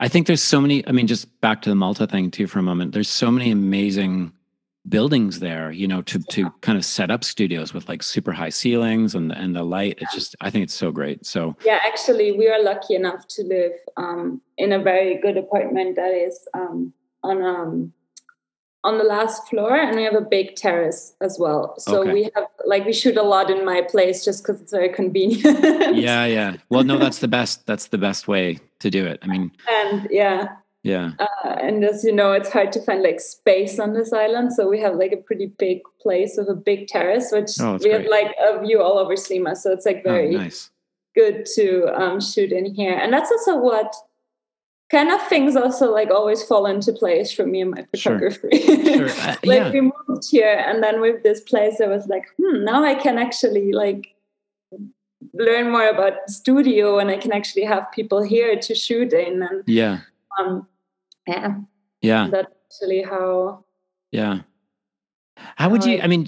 [0.00, 2.58] i think there's so many i mean just back to the malta thing too for
[2.58, 4.30] a moment there's so many amazing
[4.88, 8.48] buildings there you know to to kind of set up studios with like super high
[8.48, 11.56] ceilings and and the light it's just i think it's so great so.
[11.64, 16.14] Yeah actually we are lucky enough to live um, in a very good apartment that
[16.14, 17.92] is um, on um
[18.86, 21.74] on the last floor and we have a big terrace as well.
[21.76, 22.12] So okay.
[22.12, 25.96] we have like we shoot a lot in my place just because it's very convenient.
[25.96, 26.56] Yeah yeah.
[26.68, 29.18] Well no that's the best that's the best way to do it.
[29.22, 31.10] I mean and yeah yeah.
[31.18, 34.52] Uh, and as you know, it's hard to find like space on this island.
[34.52, 37.78] So we have like a pretty big place with a big terrace, which oh, we
[37.78, 37.92] great.
[37.92, 39.56] have like a view all over Sliema.
[39.56, 40.70] So it's like oh, very oh, nice.
[41.14, 42.94] good to um, shoot in here.
[42.94, 43.94] And that's also what
[44.90, 48.58] kind of things also like always fall into place for me and my photography.
[48.58, 49.08] Sure.
[49.08, 49.08] Sure.
[49.26, 49.70] Uh, like yeah.
[49.72, 53.18] we moved here and then with this place, I was like, hmm, now I can
[53.18, 54.14] actually like
[55.34, 59.42] learn more about studio and I can actually have people here to shoot in.
[59.42, 60.00] And yeah.
[60.38, 60.66] Um,
[61.26, 61.54] yeah.
[62.02, 62.28] Yeah.
[62.30, 63.64] That's actually how
[64.12, 64.40] yeah.
[65.56, 66.26] How would you i mean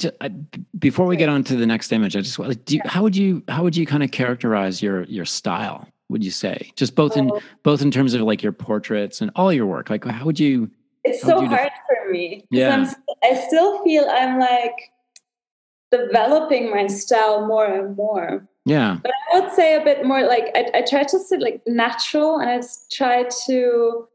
[0.78, 3.16] before we get on to the next image i just like do you, how would
[3.16, 6.72] you how would you kind of characterize your your style would you say?
[6.74, 7.40] Just both in oh.
[7.62, 10.70] both in terms of like your portraits and all your work like how would you
[11.04, 12.74] it's so hard def- for me yeah.
[12.74, 12.88] I'm,
[13.22, 14.74] i still feel i'm like
[15.90, 18.46] developing my style more and more.
[18.64, 18.98] Yeah.
[19.02, 22.38] But i would say a bit more like i, I try to sit like natural
[22.38, 24.08] and i try to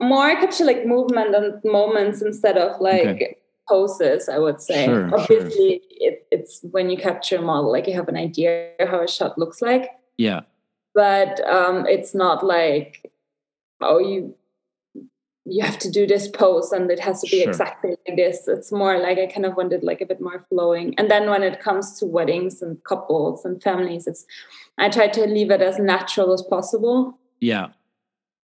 [0.00, 3.36] more capture like movement and moments instead of like okay.
[3.68, 4.86] poses i would say.
[4.86, 5.80] Sure, obviously sure.
[5.90, 9.38] It, it's when you capture a model like you have an idea how a shot
[9.38, 9.90] looks like.
[10.18, 10.40] Yeah.
[10.94, 13.10] But um it's not like
[13.80, 14.34] oh you
[15.46, 17.50] you have to do this pose and it has to be sure.
[17.50, 18.48] exactly like this.
[18.48, 20.94] It's more like i kind of wanted like a bit more flowing.
[20.98, 24.26] And then when it comes to weddings and couples and families it's
[24.78, 27.18] i try to leave it as natural as possible.
[27.40, 27.68] Yeah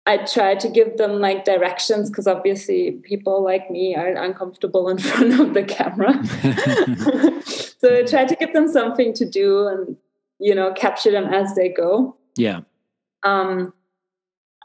[0.05, 4.97] I try to give them like directions because obviously people like me are uncomfortable in
[4.99, 6.13] front of the camera.
[7.43, 9.97] so I try to give them something to do and
[10.39, 12.17] you know capture them as they go.
[12.35, 12.61] Yeah.
[13.23, 13.73] Um,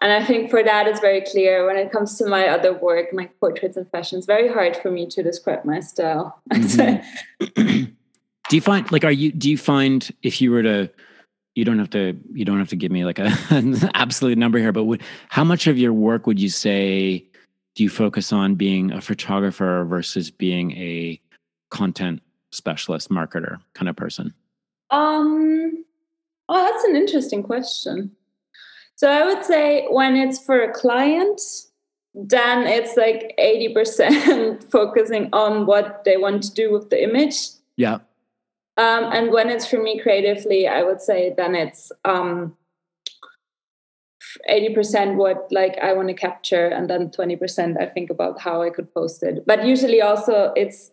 [0.01, 3.13] and I think for that it's very clear when it comes to my other work,
[3.13, 4.19] my portraits and fashion.
[4.19, 6.41] It's very hard for me to describe my style.
[6.53, 7.85] Mm-hmm.
[8.49, 10.91] do you find like are you do you find if you were to
[11.57, 14.59] you don't have to you don't have to give me like a, an absolute number
[14.59, 17.27] here but would, how much of your work would you say
[17.77, 21.21] do you focus on being a photographer versus being a
[21.71, 24.33] content specialist, marketer kind of person?
[24.91, 25.85] Um,
[26.49, 28.11] oh, that's an interesting question.
[28.95, 31.39] So I would say when it's for a client,
[32.15, 37.37] then it's like 80% focusing on what they want to do with the image.
[37.77, 37.99] Yeah.
[38.79, 42.57] Um, and when it's for me creatively, I would say then it's um,
[44.51, 48.71] 80% what like I want to capture, and then 20% I think about how I
[48.71, 49.47] could post it.
[49.47, 50.93] But usually also it's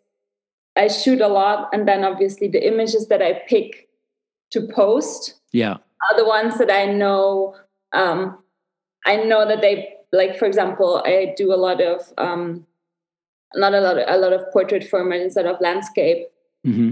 [0.76, 3.90] I shoot a lot, and then obviously the images that I pick
[4.54, 7.56] to post yeah are the ones that I know
[7.92, 8.38] um,
[9.06, 12.66] I know that they like for example I do a lot of um,
[13.56, 16.28] not a lot of, a lot of portrait format instead of landscape
[16.66, 16.92] mm-hmm.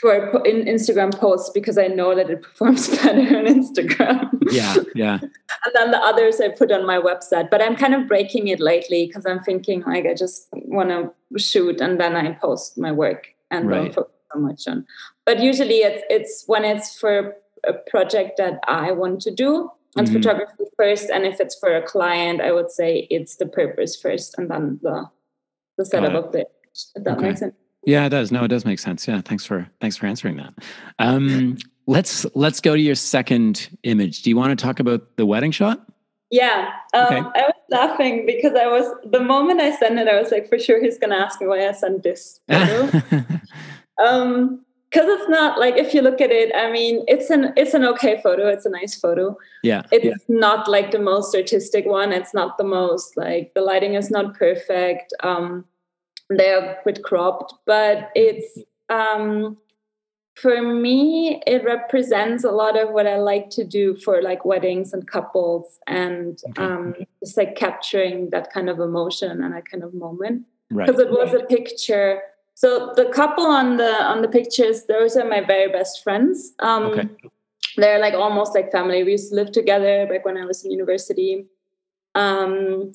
[0.00, 0.14] For
[0.46, 4.30] in Instagram posts because I know that it performs better on Instagram.
[4.50, 5.18] yeah yeah
[5.64, 7.50] and then the others I put on my website.
[7.50, 11.38] But I'm kind of breaking it lately because I'm thinking like I just want to
[11.38, 13.76] shoot and then I post my work and Right.
[13.76, 14.86] don't focus so much on.
[15.26, 17.34] But usually it's it's when it's for
[17.66, 20.12] a project that I want to do and Mhm.
[20.12, 21.10] photography first.
[21.10, 24.78] And if it's for a client, I would say it's the purpose first and then
[24.82, 25.06] the
[25.76, 26.46] the setup of the
[26.96, 27.28] if that Okay.
[27.28, 27.54] makes sense.
[27.88, 28.30] Yeah, it does.
[28.30, 29.08] No, it does make sense.
[29.08, 30.52] Yeah, thanks for thanks for answering that.
[30.98, 34.20] Um, let's let's go to your second image.
[34.20, 35.86] Do you want to talk about the wedding shot?
[36.30, 37.16] Yeah, um, Okay.
[37.16, 40.58] I was laughing because I was the moment I sent it, I was like, for
[40.58, 42.90] sure he's gonna ask me why I sent this photo.
[44.06, 47.72] um, because it's not like if you look at it, I mean, it's an it's
[47.72, 48.48] an okay photo.
[48.48, 49.34] It's a nice photo.
[49.62, 52.12] yeah, It's not like the most artistic one.
[52.12, 55.14] It's not the most like the lighting is not perfect.
[55.22, 55.64] Um,
[56.30, 59.56] they're a bit cropped, but it's um
[60.34, 64.92] for me it represents a lot of what i like to do for like weddings
[64.92, 66.62] and couples and Okay.
[66.62, 70.86] um just like capturing that kind of emotion and that kind of moment right.
[70.86, 72.22] because it was a picture
[72.54, 76.84] so the couple on the on the pictures those are my very best friends um
[76.84, 77.08] Okay.
[77.76, 80.70] they're like almost like family we used to live together back when i was in
[80.70, 81.46] university
[82.14, 82.92] um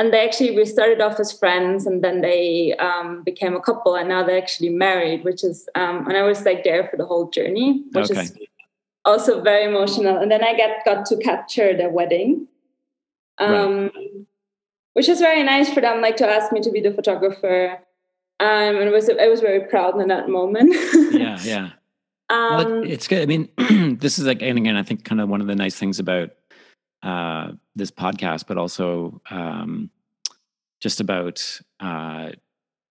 [0.00, 3.94] and they actually we started off as friends and then they um, became a couple
[3.94, 7.04] and now they're actually married which is um, and i was like there for the
[7.04, 8.32] whole journey which is
[9.04, 10.16] also very emotional.
[10.18, 12.46] And then i get got to capture their wedding.
[13.38, 13.90] Um,
[14.92, 17.78] which is very nice for them like to ask me to be the photographer.
[18.38, 20.74] Um, and it was i was very proud in that moment.
[21.12, 21.70] Yeah, yeah.
[22.30, 23.22] um, Well, it's good.
[23.22, 23.48] I mean,
[23.98, 26.30] this is like, and again, I think kind of one of the nice things about
[27.02, 29.90] uh, this podcast, but also um,
[30.80, 32.30] just about uh,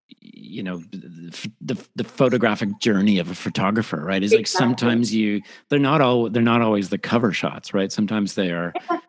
[0.07, 4.23] you know the, the the photographic journey of a photographer, right?
[4.23, 7.91] Is like sometimes you they're not all they're not always the cover shots, right?
[7.91, 8.73] Sometimes they are.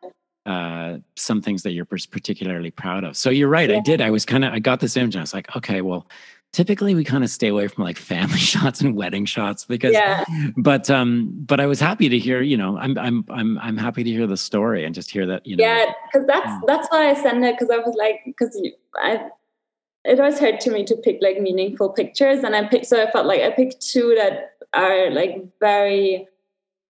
[0.47, 3.15] Uh, some things that you're particularly proud of.
[3.15, 3.71] So you're right.
[3.71, 4.01] I did.
[4.01, 4.53] I was kind of.
[4.53, 5.15] I got this image.
[5.15, 6.09] And I was like, okay, well,
[6.53, 10.25] typically we kind of stay away from like family shots and wedding shots because yeah
[10.57, 14.03] but um but i was happy to hear you know i'm i'm i'm i'm happy
[14.03, 16.61] to hear the story and just hear that you know yeah because that's Mm.
[16.67, 18.61] that's why i sent it because i was like because
[18.97, 19.27] i
[20.05, 23.11] it always hurt to me to pick like meaningful pictures and i picked so i
[23.11, 26.27] felt like i picked two that are like very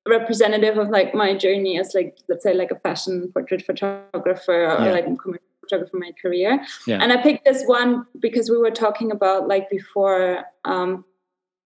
[0.08, 4.84] representative of like my journey as like let's say like a fashion portrait photographer or
[4.86, 4.92] Yeah.
[4.92, 6.60] like commercial photographer in my career.
[6.86, 6.98] Yeah.
[7.02, 11.04] and i picked this one because we were talking about like before um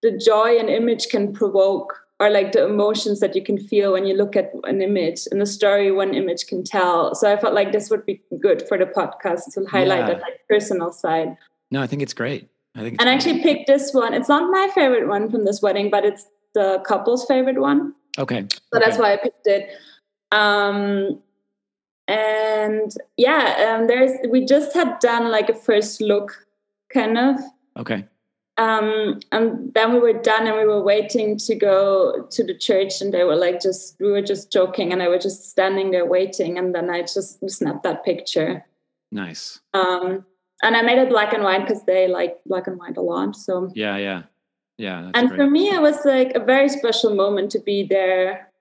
[0.02, 4.06] the joy an image can provoke or like the emotions that you can feel when
[4.06, 7.14] you look at an image and the story one image can tell.
[7.14, 10.06] So i felt like this would be good for the podcast to highlight Yeah.
[10.14, 11.36] that like personal side.
[11.70, 12.48] No i think it's great.
[12.76, 14.14] I think and I actually picked this one.
[14.14, 17.94] It's not my favorite one from this wedding but it's the couple's favorite one.
[18.18, 18.46] Okay.
[18.72, 19.70] So that's why I picked it.
[20.32, 21.20] Um,
[22.08, 26.46] and yeah, um, there's we just had done like a first look,
[26.92, 27.36] kind of,
[27.76, 28.04] okay
[28.56, 33.00] um, and then we were done, and we were waiting to go to the church,
[33.00, 36.06] and they were like just we were just joking, and I was just standing there
[36.06, 38.64] waiting, and then I just snapped that picture.
[39.10, 40.24] nice Um,
[40.62, 43.34] and I made it black and white because they like black and white a lot.
[43.34, 44.22] So yeah yeah
[44.78, 45.36] yeah and great.
[45.36, 48.52] for me, it was like a very special moment to be there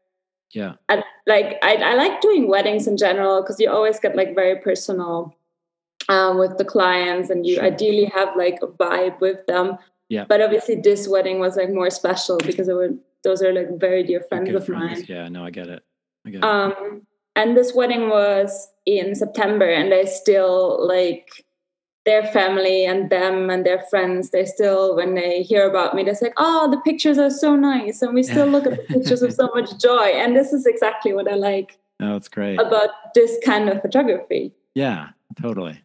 [0.54, 0.74] yeah.
[0.90, 4.60] I, like I, I like doing weddings in general because you always get like very
[4.62, 5.36] personal
[6.10, 7.64] um, with the clients and you Sure.
[7.66, 9.78] ideally have like a vibe with them.
[10.10, 10.26] Yeah.
[10.30, 14.04] but obviously this wedding was like more special because it were those are like very
[14.04, 15.04] dear friends good of mine.
[15.08, 15.82] Yeah no i get it.
[16.26, 16.44] I get it.
[16.44, 17.02] Um
[17.36, 21.30] and this wedding was in september and they still like
[22.06, 26.16] their family and them and their friends they still when they hear about me they're
[26.22, 29.34] like oh the pictures are so nice and we still look at the pictures with
[29.34, 32.90] so much joy and this is exactly what i like oh, no it's great about
[33.16, 35.10] this kind of photography yeah
[35.42, 35.80] totally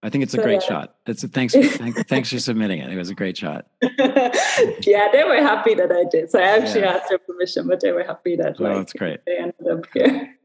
[0.00, 0.68] I think it's a So, great yeah.
[0.68, 0.94] shot.
[1.06, 1.54] It's a thanks.
[1.56, 2.88] For, thank, thanks for submitting it.
[2.92, 3.66] It was a great shot.
[3.82, 6.30] yeah, they were happy that I did.
[6.30, 6.92] So I actually Yeah.
[6.92, 9.18] asked their permission, but they were happy that Oh, like that's great.
[9.26, 10.36] they ended up here.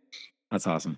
[0.49, 0.97] That's awesome.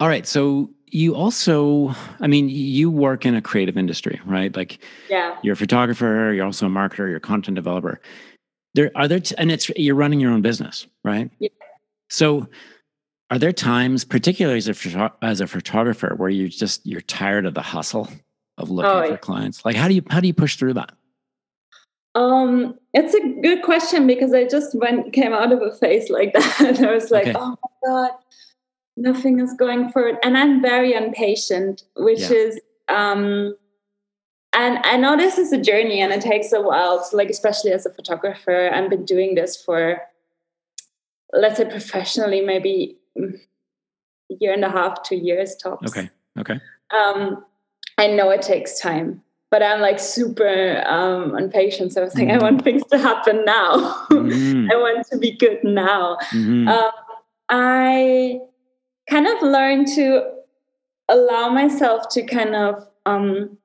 [0.00, 0.26] All right.
[0.26, 4.54] So you also, I mean, you work in a creative industry, right?
[4.54, 4.78] Like
[5.08, 5.36] Yeah.
[5.42, 7.98] you're a photographer, you're also a marketer, you're a content developer.
[8.74, 11.30] There are there, t- and it's you're running your own business, right?
[11.38, 11.48] Yeah.
[12.10, 12.46] So,
[13.30, 17.54] are there times, particularly as a as a photographer, where you just you're tired of
[17.54, 18.08] the hustle
[18.58, 19.16] of looking Oh, for yeah.
[19.16, 19.64] clients?
[19.64, 20.92] Like, how do you how do you push through that?
[22.14, 26.32] Um, it's a good question because I just went came out of a phase like
[26.34, 26.80] that.
[26.82, 27.38] I was like, Okay.
[27.38, 28.10] oh my god,
[28.96, 32.32] nothing is going forward, and I'm very impatient, which Yeah.
[32.32, 33.56] is um,
[34.54, 37.02] and I know this is a journey and it takes a while.
[37.08, 40.02] To, like especially as a photographer, I've been doing this for
[41.32, 43.32] let's say professionally, maybe mm,
[44.30, 45.88] a year and a half, two years tops.
[45.96, 46.10] Okay.
[46.38, 46.60] Okay.
[46.94, 47.44] um,
[47.98, 51.92] I know it takes time, but I'm like super um, impatient.
[51.92, 54.06] So I was like, I want things to happen now.
[54.10, 54.70] Mhm.
[54.70, 56.16] I want to be good now.
[56.32, 56.68] Mhm.
[56.68, 56.90] Um,
[57.48, 58.40] I
[59.08, 60.22] kind of learned to
[61.08, 63.56] allow myself to kind of um,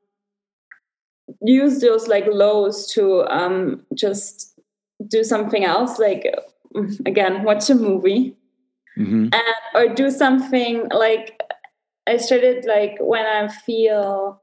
[1.41, 4.59] use those like lows to um, just
[5.07, 5.99] do something else.
[5.99, 6.25] Like
[7.05, 8.35] again, watch a movie
[8.97, 9.31] Mhm.
[9.31, 11.39] and or do something like
[12.07, 14.41] I started like when I feel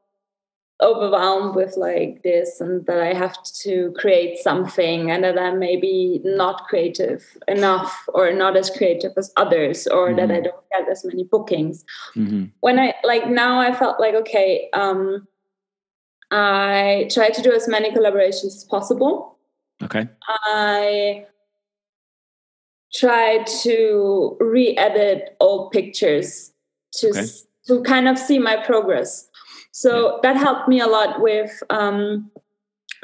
[0.84, 6.20] overwhelmed with like this and that I have to create something and that I'm maybe
[6.24, 10.44] not creative enough or not as creative as others or that I Mhm.
[10.44, 11.84] don't get as many bookings.
[12.14, 12.50] Mhm.
[12.60, 15.26] When I like now I felt like okay, um
[16.30, 19.38] I try to do as many collaborations as possible.
[19.82, 20.08] Okay.
[20.48, 21.26] I
[22.92, 26.52] try to re-edit old pictures
[26.98, 27.20] to Okay.
[27.20, 29.28] s- to kind of see my progress.
[29.76, 32.30] So that helped me a lot with um,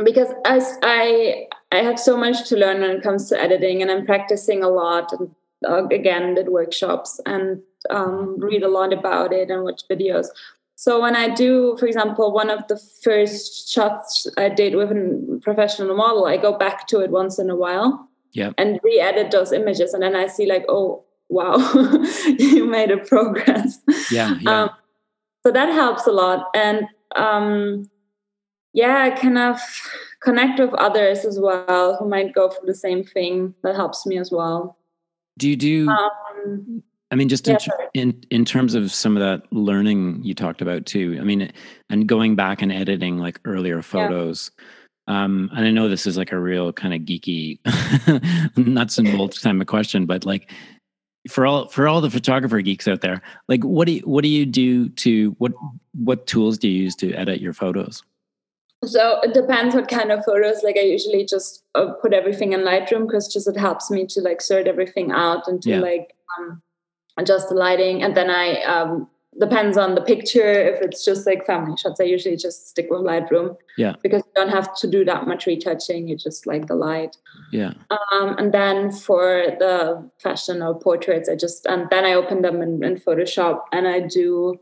[0.04, 3.90] because as I I have so much to learn when it comes to editing, and
[3.90, 5.12] I'm practicing a lot.
[5.12, 5.34] And
[5.68, 10.28] uh, again, did workshops and um, read a lot about it and watch videos.
[10.76, 15.40] So when I do, for example, one of the first shots I did with a
[15.42, 18.54] professional model, I go back to it once in a while Yep.
[18.58, 21.56] and re-edit those images, and then I see like, oh wow,
[22.38, 23.80] you made a progress.
[24.12, 24.36] Yeah.
[24.40, 24.62] Yeah.
[24.62, 24.70] Um,
[25.44, 27.88] so that helps a lot, and um,
[28.72, 29.58] yeah, I kind of
[30.22, 33.54] connect with others as well who might go through the same thing.
[33.62, 34.76] That helps me as well.
[35.38, 35.88] do you do?
[35.88, 37.86] Um, I mean, just in, Yeah, sorry.
[37.94, 41.16] in in terms of some of that learning you talked about too.
[41.20, 41.50] I mean,
[41.88, 44.50] and going back and editing like earlier photos.
[45.08, 47.58] Um, and I know this is like a real kind of geeky,
[48.56, 50.52] nuts and bolts kind of question, but like
[51.28, 54.28] for all for all the photographer geeks out there, like what do you, what do
[54.28, 55.52] you do to what
[55.92, 58.02] what tools do you use to edit your photos?
[58.84, 60.62] So it depends what kind of photos.
[60.62, 64.22] Like I usually just uh, put everything in Lightroom because just it helps me to
[64.22, 65.80] like sort everything out and to Yeah.
[65.80, 66.62] like um,
[67.18, 68.02] adjust the lighting.
[68.02, 70.50] And then I um, depends on the picture.
[70.50, 73.56] If it's just like family shots, I usually just stick with Lightroom.
[73.78, 73.94] Yeah.
[74.02, 76.08] Because you don't have to do that much retouching.
[76.08, 77.16] You just like the light.
[77.52, 77.74] Yeah.
[77.90, 82.60] Um, and then for the fashion or portraits, I just and then I open them
[82.62, 84.58] in, in Photoshop and I do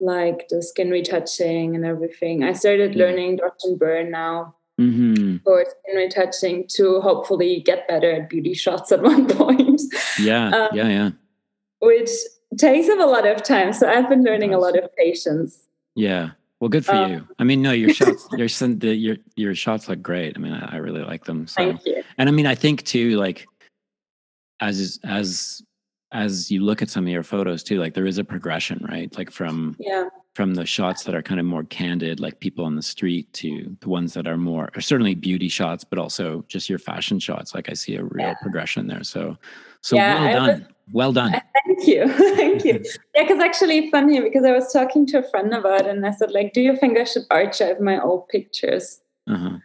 [0.00, 2.44] like the skin retouching and everything.
[2.44, 3.04] I started Yeah.
[3.06, 8.54] learning Dodge and Burn now hmm for skin retouching to hopefully get better at beauty
[8.64, 9.80] shots at one point,
[10.18, 10.48] Yeah.
[10.48, 10.88] Um, yeah.
[10.88, 11.10] Yeah.
[11.78, 12.10] which
[12.58, 13.72] takes up a lot of time.
[13.72, 15.66] So I've been learning a lot of patience.
[15.94, 16.30] Yeah.
[16.60, 17.28] Well, good for Um, you.
[17.38, 18.46] I mean, no, your shots, your
[18.92, 20.36] your your shots look great.
[20.36, 21.46] I mean, I, I really like them.
[21.46, 22.02] So, Thank you.
[22.18, 23.46] and I mean, I think too, like
[24.60, 25.62] as as
[26.12, 29.14] as you look at some of your photos too, like there is a progression, right?
[29.18, 30.08] Like from Yeah.
[30.34, 33.76] from the shots that are kind of more candid, like people on the street, to
[33.80, 37.54] the ones that are more or certainly beauty shots, but also just your fashion shots.
[37.54, 38.34] Like I see a real Yeah.
[38.42, 39.02] progression there.
[39.02, 39.36] So,
[39.80, 41.32] so Yeah, well done, well done.
[41.66, 42.08] Thank you.
[42.36, 42.84] Thank you.
[43.14, 46.10] Yeah, because actually funny because I was talking to a friend about it and I
[46.10, 49.00] said, like, do you think I should archive my old pictures?
[49.28, 49.58] Uh-huh.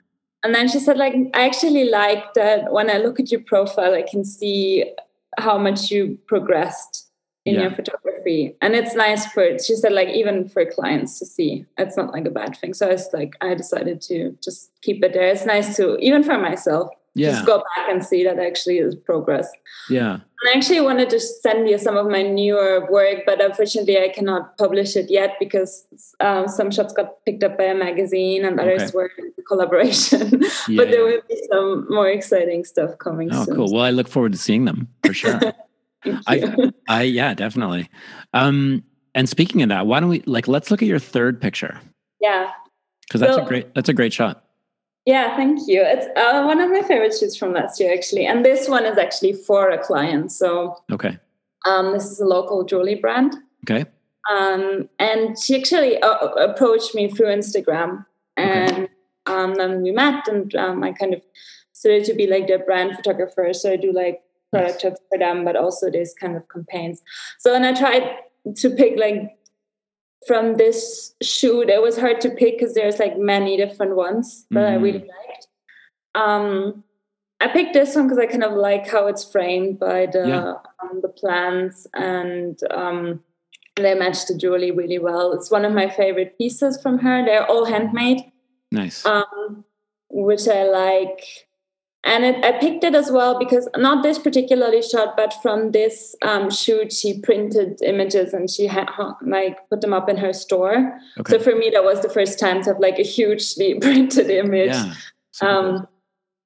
[0.43, 3.93] And then she said, like, I actually like that when I look at your profile,
[3.93, 4.85] I can see
[5.37, 7.09] how much you progressed
[7.45, 7.61] in Yeah.
[7.63, 8.55] your photography.
[8.61, 11.65] And it's nice for she said, like, even for clients to see.
[11.77, 12.73] It's not like a bad thing.
[12.73, 15.27] So I was like, I decided to just keep it there.
[15.27, 18.95] It's nice to even for myself, Yeah, just go back and see that actually is
[18.95, 19.49] progress.
[19.89, 23.97] yeah, And I actually wanted to send you some of my newer work, but unfortunately,
[23.97, 25.85] I cannot publish it yet because
[26.19, 28.91] um, some shots got picked up by a magazine and others Okay.
[28.93, 30.41] were in collaboration.
[30.41, 30.49] yeah.
[30.77, 31.15] but there yeah.
[31.15, 33.55] will be some more exciting stuff coming Oh, soon.
[33.55, 33.73] cool.
[33.73, 35.39] Well, I look forward to seeing them for sure.
[36.27, 37.89] I- I yeah, definitely.
[38.33, 38.83] Um,
[39.15, 41.77] and speaking of that, why don't we like let's look at your third picture
[42.21, 42.51] yeah.
[43.07, 44.45] because that's So- a great that's a great shot.
[45.05, 45.81] Yeah, thank you.
[45.83, 48.25] It's uh, one of my favorite shoots from last year, actually.
[48.27, 50.31] And this one is actually for a client.
[50.31, 51.17] So Okay.
[51.65, 53.35] um, this is a local jewelry brand.
[53.67, 53.85] Okay.
[54.29, 58.05] Um, and she actually uh, approached me through Instagram.
[58.37, 58.87] And
[59.25, 61.21] um, then we met, and um, I kind of
[61.73, 63.51] started to be like their brand photographer.
[63.53, 64.21] So I do like
[64.51, 67.01] product shots for them, but also these kind of campaigns.
[67.39, 68.17] So and I tried
[68.57, 69.37] to pick like
[70.27, 71.69] from this shoot.
[71.69, 74.81] It was hard to pick because there's like many different ones that I Mhm.
[74.83, 75.47] really liked.
[76.15, 76.83] Um,
[77.39, 80.53] I picked this one because I kind of like how it's framed by the Yeah.
[80.81, 83.23] um, the plants and um,
[83.77, 85.31] they match the jewelry really well.
[85.31, 87.23] It's one of my favorite pieces from her.
[87.23, 88.23] They're all handmade
[88.71, 89.05] Nice.
[89.05, 89.63] um,
[90.09, 91.47] which I like.
[92.09, 96.15] And it, I picked it as well because not this particularly shot, but from this
[96.23, 98.89] um, shoot, she printed images and she had
[99.21, 100.99] like put them up in her store.
[101.19, 101.31] okay.
[101.31, 104.71] So for me, that was the first time to have like a hugely printed image.
[104.71, 104.93] yeah.
[105.41, 105.87] Um,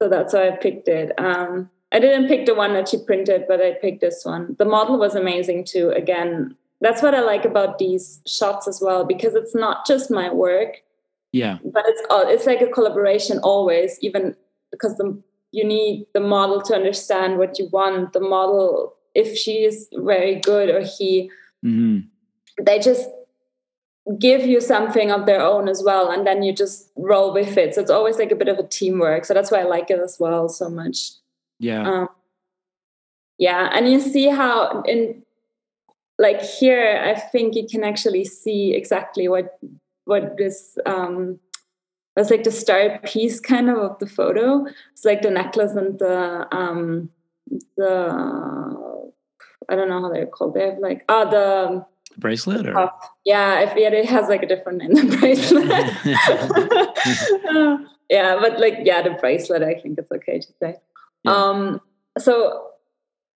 [0.01, 1.17] so that's why I picked it.
[1.17, 4.57] Um, I didn't pick the one that she printed, but I picked this one.
[4.59, 5.91] The model was amazing too.
[5.91, 10.31] Again, that's what I like about these shots as well because it's not just my
[10.31, 10.83] work
[11.33, 11.57] yeah.
[11.65, 14.35] but it's all it's like a collaboration always even
[14.71, 15.21] because the
[15.53, 18.13] you need the model to understand what you want.
[18.13, 21.31] The model if she is very good or he
[21.61, 21.99] hmm
[22.61, 23.07] they just
[24.19, 27.73] give you something of their own as well and then you just roll with it.
[27.73, 29.23] So it's always like a bit of a teamwork.
[29.23, 31.11] So that's why i like it as well so much.
[31.59, 31.89] Yeah.
[31.89, 32.09] um,
[33.37, 35.23] yeah and you see how in
[36.17, 39.57] like here i think you can actually see exactly what
[40.05, 41.39] what this um
[42.15, 44.65] that's like the star piece kind of of the photo.
[44.91, 47.09] It's like the necklace and the um
[47.77, 49.11] the
[49.69, 50.53] i don't know how they're called.
[50.53, 51.85] They have like oh the
[52.19, 52.91] Bracelet or?
[53.25, 55.65] yeah if yeah it has like a different name the bracelet.
[58.09, 60.75] Yeah but like yeah the bracelet i think it's okay to say.
[61.23, 61.31] Yeah.
[61.31, 61.81] um
[62.19, 62.67] so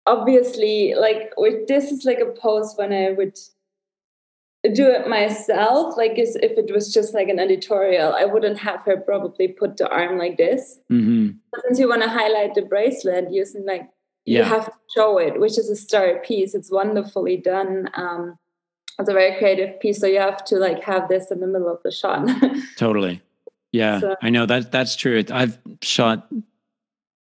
[0.05, 3.37] obviously like with this is like a pose when i would
[4.73, 5.95] do it myself.
[5.97, 9.87] Like if it was just like an editorial i wouldn't have her probably put the
[9.89, 10.79] arm like this.
[10.89, 13.89] Hmm but since you want to highlight the bracelet using like
[14.25, 16.53] you have to show it which is a star piece.
[16.53, 18.37] It's wonderfully done um
[18.99, 21.69] it's a very creative piece so you have to like have this in the middle
[21.69, 22.27] of the shot.
[22.77, 23.21] Totally.
[23.71, 25.23] Yeah, So- I know that that's true.
[25.31, 26.27] I've shot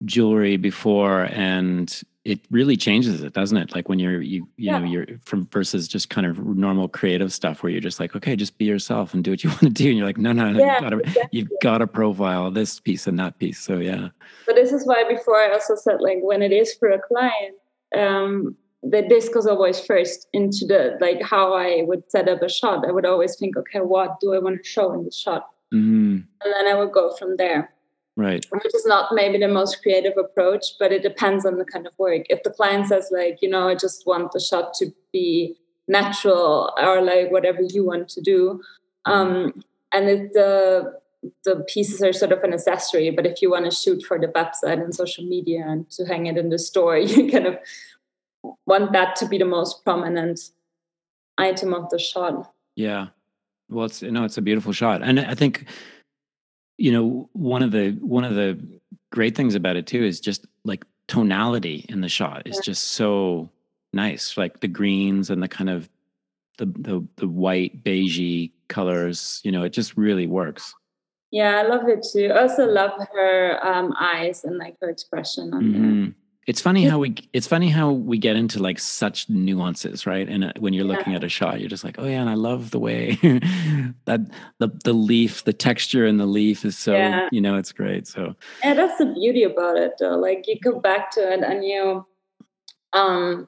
[0.04, 3.74] jewelry before and it really changes it, doesn't it?
[3.74, 7.62] Like when you're you you know, you're from versus just kind of normal creative stuff
[7.62, 9.88] where you're just like, okay, just be yourself and do what you want to do.
[9.88, 11.28] And you're like, no, no, no, Yeah, you've got to exactly.
[11.32, 13.58] you've got to profile this piece and that piece.
[13.58, 14.08] So yeah.
[14.46, 17.54] but this is why before i also said like when it is for a client
[17.96, 22.48] um the disc goes always first into the like how i would set up a
[22.48, 25.48] shot i would always think okay what do i want to show in the shot
[25.70, 27.72] hmm and then i would go from there
[28.16, 28.44] Right.
[28.50, 31.92] which is not maybe the most creative approach, but it depends on the kind of
[31.98, 32.26] work.
[32.28, 35.56] If the client says like, you know, I just want the shot to be
[35.88, 38.60] natural or like whatever you want to do,
[39.06, 41.00] um, and it, the
[41.44, 43.10] the pieces are sort of an accessory.
[43.10, 46.26] But if you want to shoot for the website and social media and to hang
[46.26, 47.58] it in the store, you kind of
[48.66, 50.40] want that to be the most prominent
[51.38, 52.52] item of the shot.
[52.76, 53.08] Yeah.
[53.68, 55.66] Well, it's no, it's a beautiful shot, and I think
[56.80, 58.58] you know one of the one of the
[59.12, 63.50] great things about it too is just like tonality in the shot is just so
[63.92, 65.88] nice, like the greens and the kind of
[66.58, 69.40] the the the white beigey colors.
[69.44, 70.74] You know, it just really works.
[71.30, 72.32] Yeah, I love it too.
[72.32, 76.14] I also love her um, eyes and like her expression on there.
[76.50, 80.28] It's funny how we it's funny how we get into like such nuances, right?
[80.28, 80.96] And uh, when you're Yeah.
[80.96, 83.12] looking at a shot, you're just like, oh yeah, and I love the way
[84.06, 84.20] that
[84.58, 87.28] the the leaf, the texture in the leaf is so Yeah.
[87.30, 88.08] you know, it's great.
[88.08, 88.34] So
[88.64, 90.16] Yeah, that's the beauty about it though.
[90.16, 92.04] Like you go back to it and you
[92.94, 93.46] um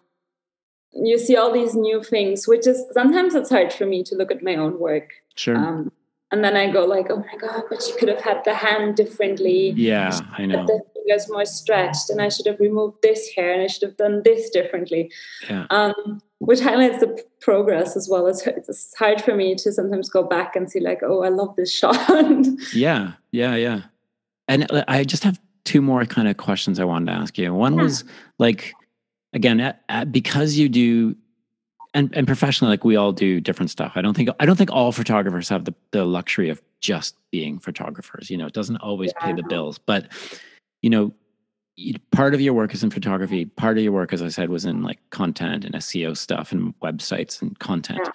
[0.92, 4.30] you see all these new things, which is sometimes it's hard for me to look
[4.30, 5.08] at my own work.
[5.34, 5.90] sure, Um
[6.30, 8.94] and then I go like, oh my god, but you could have had the hand
[8.94, 9.74] differently.
[9.76, 13.62] yeah, I know, the fingers more stretched, and I should have removed this hair, and
[13.62, 15.10] I should have done this differently.
[15.48, 18.26] yeah, Um, which highlights the progress as well.
[18.26, 21.54] It's, it's hard for me to sometimes go back and see like, oh, I love
[21.56, 21.96] this shot.
[22.74, 23.82] yeah, yeah, yeah.
[24.48, 27.54] And I just have two more kind of questions I wanted to ask you.
[27.54, 27.82] One Yeah.
[27.84, 28.04] was
[28.38, 28.74] like,
[29.32, 31.14] again, at, at, because you do,
[31.94, 33.92] and and professionally, like we all do different stuff.
[33.96, 37.58] I don't think I don't think all photographers have the the luxury of just being
[37.58, 38.30] photographers.
[38.30, 40.06] You know, it doesn't always pay the bills, but
[40.82, 41.12] you know,
[42.10, 43.46] part of your work is in photography.
[43.46, 46.78] Part of your work, as I said, was in like content and SEO stuff and
[46.80, 48.00] websites and content.
[48.04, 48.10] Yeah.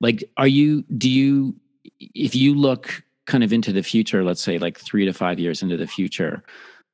[0.00, 0.82] Like, are you?
[0.96, 1.54] Do you?
[2.00, 5.62] If you look kind of into the future, let's say like three to five years
[5.62, 6.42] into the future,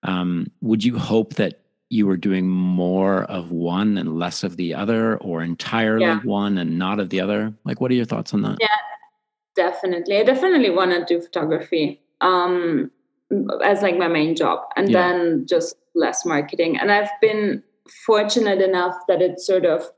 [0.03, 4.75] um, would you hope that you were doing more of one and less of the
[4.75, 6.21] other, or entirely Yeah.
[6.25, 7.53] one and not of the other?
[7.65, 8.59] Like, what are your thoughts on that?
[8.61, 8.69] Yeah.
[9.55, 12.91] definitely i definitely want to do photography um
[13.65, 15.01] as like my main job and Yeah.
[15.03, 17.63] then just less marketing and i've been
[18.07, 19.91] fortunate enough that it sort of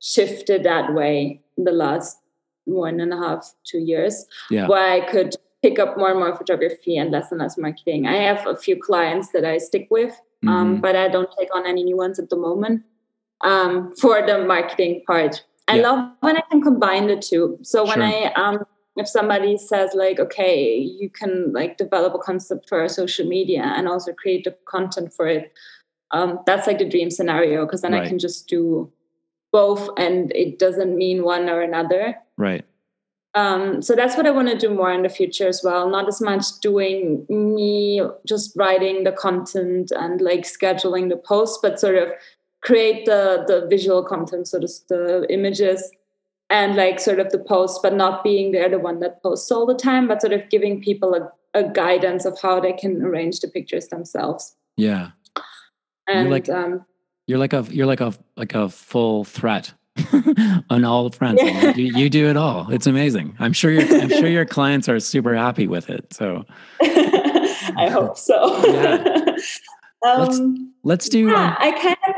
[0.00, 2.18] shifted that way in the last
[2.64, 4.66] one and a half two years Yeah.
[4.68, 8.16] where i could pick up more and more photography and less and less marketing i
[8.16, 10.14] have a few clients that i stick with
[10.46, 10.80] um, Mhm.
[10.82, 12.82] but i don't take on any new ones at the moment
[13.42, 15.82] um, for the marketing part i Yeah.
[15.90, 18.04] love when i can combine the two so when Sure.
[18.04, 18.64] i um,
[18.98, 23.88] if somebody says like okay you can like develop a concept for social media and
[23.88, 25.52] also create the content for it
[26.10, 28.02] um, that's like the dream scenario because then Right.
[28.04, 28.90] i can just do
[29.52, 32.64] both and it doesn't mean one or another Right.
[33.34, 35.88] um, so that's what I want to do more in the future as well.
[35.90, 41.78] Not as much doing me just writing the content and like scheduling the posts, but
[41.78, 42.08] sort of
[42.62, 45.90] create the the visual content, so just the images
[46.50, 49.66] and like sort of the posts, but not being there the one that posts all
[49.66, 53.40] the time, but sort of giving people a, a guidance of how they can arrange
[53.40, 54.56] the pictures themselves.
[54.76, 55.10] Yeah.
[56.06, 56.84] And like- um,
[57.26, 59.74] You're like a you're like a like a full threat
[60.70, 61.42] on all fronts.
[61.42, 61.74] Yeah.
[61.76, 62.70] You, you do it all.
[62.72, 63.36] It's amazing.
[63.38, 66.12] I'm sure your I'm sure your clients are super happy with it.
[66.14, 66.44] So
[66.82, 68.64] I hope so.
[68.66, 69.36] Yeah.
[70.02, 71.26] Let's- um, let's do.
[71.26, 72.14] yeah, Um, I kind of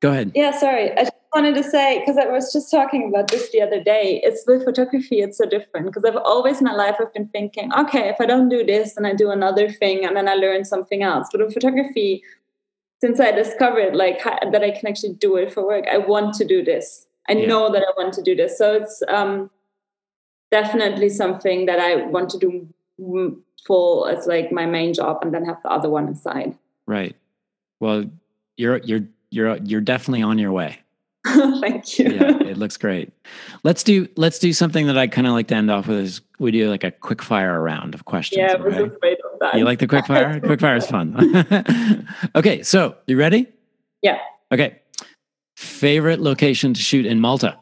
[0.00, 0.32] go ahead.
[0.34, 0.90] Yeah, sorry.
[0.98, 4.20] I wanted to say because I was just talking about this the other day.
[4.24, 7.72] It's with photography, it's so different because I've always in my life I've been thinking,
[7.74, 10.64] okay, if I don't do this, then I do another thing, and then I learn
[10.64, 11.28] something else.
[11.30, 12.22] But with photography,
[13.00, 16.34] since I discovered like hi- that I can actually do it for work, I want
[16.34, 17.06] to do this.
[17.28, 17.46] I Yeah.
[17.46, 19.50] know that I want to do this, so it's um,
[20.50, 22.66] definitely something that I want to do
[23.66, 26.56] full as like my main job, and then have the other one aside.
[26.86, 27.14] Right.
[27.80, 28.04] Well,
[28.56, 30.78] you're you're you're you're definitely on your way.
[31.60, 32.10] Thank you.
[32.10, 33.12] Yeah, it looks great.
[33.62, 35.98] Let's do let's do something that I kind of like to end off with.
[35.98, 38.38] Is we do like a quick fire round of questions.
[38.38, 38.82] Yeah, okay?
[38.94, 39.54] afraid of that.
[39.58, 40.40] You like the quick fire?
[40.40, 41.14] quick fire is fun.
[42.36, 43.46] okay, so you ready?
[44.02, 44.18] Yeah.
[44.52, 44.78] Okay.
[45.56, 47.58] Favorite location to shoot in Malta?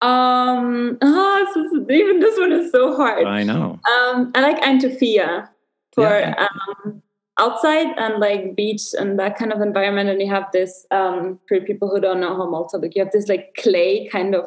[0.00, 3.26] Um, oh, this is, even this one is so hard.
[3.26, 3.80] I know.
[3.90, 5.48] Um, I like Għajn Tuffieħa
[5.92, 6.46] for Yeah.
[6.84, 7.02] um,
[7.38, 10.10] outside and like beach and that kind of environment.
[10.10, 13.12] And you have this um, for people who don't know how Malta look, you have
[13.12, 14.46] this like clay kind of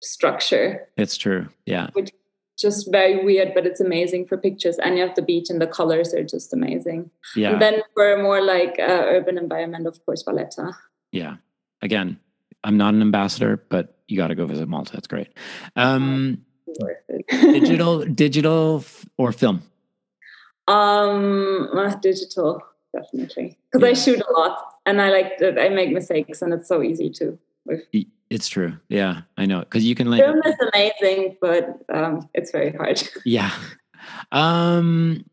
[0.00, 1.48] structure, It's true.
[1.66, 1.90] Yeah.
[1.92, 2.10] Which
[2.58, 4.78] just very weird, but it's amazing for pictures.
[4.78, 7.10] And you have the beach and the colors are just amazing.
[7.36, 7.52] Yeah.
[7.52, 10.72] And then for a more like uh, urban environment, of course, Valletta.
[11.12, 11.36] yeah.
[11.80, 12.18] Again,
[12.64, 14.96] I'm not an ambassador, but you got to go visit Malta.
[14.96, 15.28] It's great.
[15.76, 16.44] Um,
[17.30, 18.84] digital, digital
[19.16, 19.62] or film?
[20.68, 21.70] Um,
[22.02, 22.62] digital,
[22.94, 26.66] definitely, because I shoot a lot and I like that I make mistakes, and it's
[26.66, 27.38] so easy to.
[27.66, 27.82] With
[28.30, 28.74] It's true.
[28.88, 29.60] Yeah, I know.
[29.60, 33.02] Because you can like, film is amazing, but um, it's very hard.
[33.24, 33.52] yeah.
[34.32, 35.24] Um,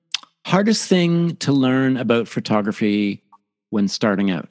[0.46, 3.24] hardest thing to learn about photography
[3.70, 4.50] when starting out?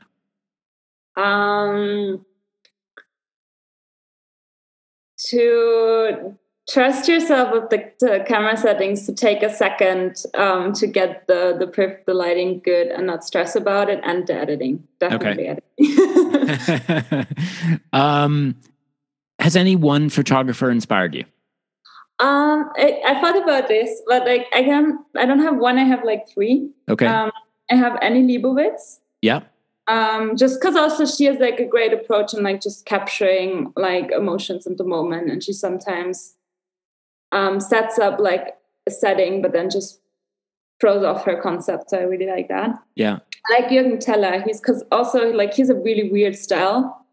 [1.17, 2.25] Um,
[5.29, 6.37] to
[6.69, 11.55] trust yourself with the, the camera settings to take a second um, to get the
[11.59, 17.27] the perf- the lighting good and not stress about it and the editing definitely editing.
[17.93, 18.55] um,
[19.39, 21.25] has any one photographer inspired you?
[22.21, 25.83] um I, I thought about this but like i can i don't have one i
[25.83, 27.07] have like three Okay.
[27.07, 27.33] um
[27.73, 29.41] i have annie leibovitz yeah.
[29.89, 34.13] um just because also she has like a great approach in like just capturing like
[34.13, 36.35] emotions in the moment and she sometimes
[37.35, 38.57] um sets up like
[38.87, 40.01] a setting but then just
[40.81, 43.19] throws off her concept so i really like that Yeah.
[43.49, 47.07] I like Juergen Teller he's because also like he's a really weird style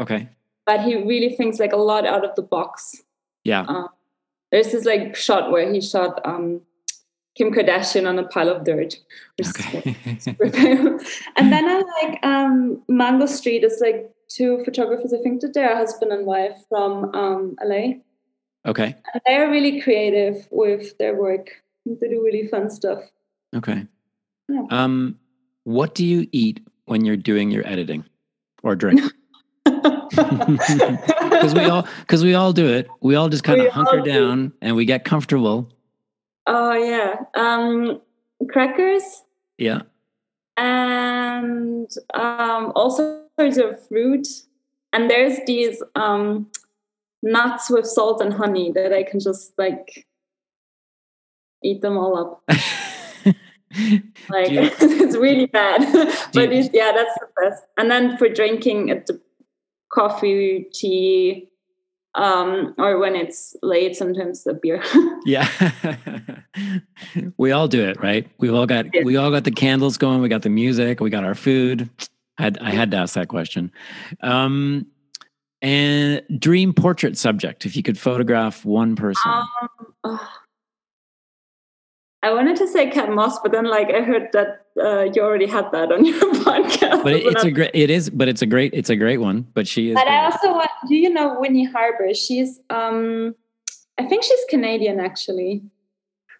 [0.00, 0.28] Okay.
[0.66, 3.02] but he really thinks like a lot out of the box
[3.44, 3.64] Yeah.
[3.68, 3.88] um,
[4.52, 6.60] there's this like shot where he shot um
[7.36, 8.96] Kim Kardashian on a pile of dirt
[9.46, 9.96] Okay.
[11.36, 15.12] and then I like um, Mango Street is like two photographers.
[15.14, 18.00] I think that they're husband and wife from um, LA.
[18.66, 18.94] Okay.
[19.12, 21.50] And they're really creative with their work.
[21.86, 23.00] They do really fun stuff.
[23.56, 23.86] Okay.
[24.48, 24.62] Yeah.
[24.70, 25.18] Um,
[25.64, 28.04] what do you eat when you're doing your editing
[28.62, 29.00] or drink?
[30.10, 32.88] Because we all because we all do it.
[33.00, 34.10] We all just kind of hunker all do.
[34.10, 35.70] down and we get comfortable.
[36.46, 38.00] oh yeah, um,
[38.48, 39.22] crackers
[39.58, 39.82] Yeah.
[40.56, 44.26] and um, also sorts of fruit.
[44.92, 46.50] And there's these um,
[47.22, 50.06] nuts with salt and honey that I can just like
[51.62, 52.42] eat them all up.
[54.30, 55.80] like you, it's really bad,
[56.32, 57.62] but you, yeah, that's the best.
[57.76, 59.10] And then for drinking, it,
[59.92, 61.48] coffee, tea,
[62.14, 64.82] um, or when it's late, sometimes a beer.
[65.24, 65.48] yeah,
[67.36, 68.28] we all do it, right?
[68.38, 69.02] We've all got yeah.
[69.02, 70.20] we all got the candles going.
[70.22, 71.00] We got the music.
[71.00, 71.90] We got our food.
[72.38, 73.70] I had I had to ask that question.
[74.22, 74.86] Um,
[75.62, 77.66] and dream portrait subject.
[77.66, 79.30] If you could photograph one person.
[79.30, 79.48] Um,
[80.04, 80.30] oh.
[82.22, 85.46] I wanted to say Kate Moss, but then like I heard that uh, you already
[85.46, 87.04] had that on your podcast.
[87.04, 87.70] But it, it's a great.
[87.74, 88.74] It is, but it's a great.
[88.74, 89.46] It's a great one.
[89.54, 89.94] But she is.
[89.94, 90.14] But great.
[90.14, 90.70] I also want.
[90.88, 92.12] Do you know Winnie Harlow?
[92.12, 92.60] She's.
[92.70, 93.34] um
[93.98, 95.62] I think she's Canadian actually.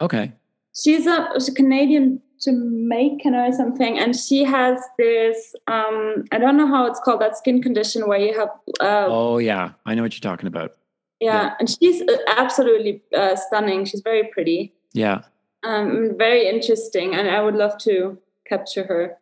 [0.00, 0.32] Okay.
[0.74, 5.54] She's a, she's a Canadian Jamaican or something, and she has this.
[5.66, 7.20] um I don't know how it's called.
[7.20, 8.48] That skin condition where you have.
[8.80, 10.76] Uh, oh yeah, I know what you're talking about.
[11.20, 11.54] Yeah, yeah.
[11.58, 13.84] and she's uh, absolutely uh, stunning.
[13.84, 14.72] She's very pretty.
[14.92, 15.22] Yeah
[15.64, 19.16] um, very interesting, and I would love to capture her.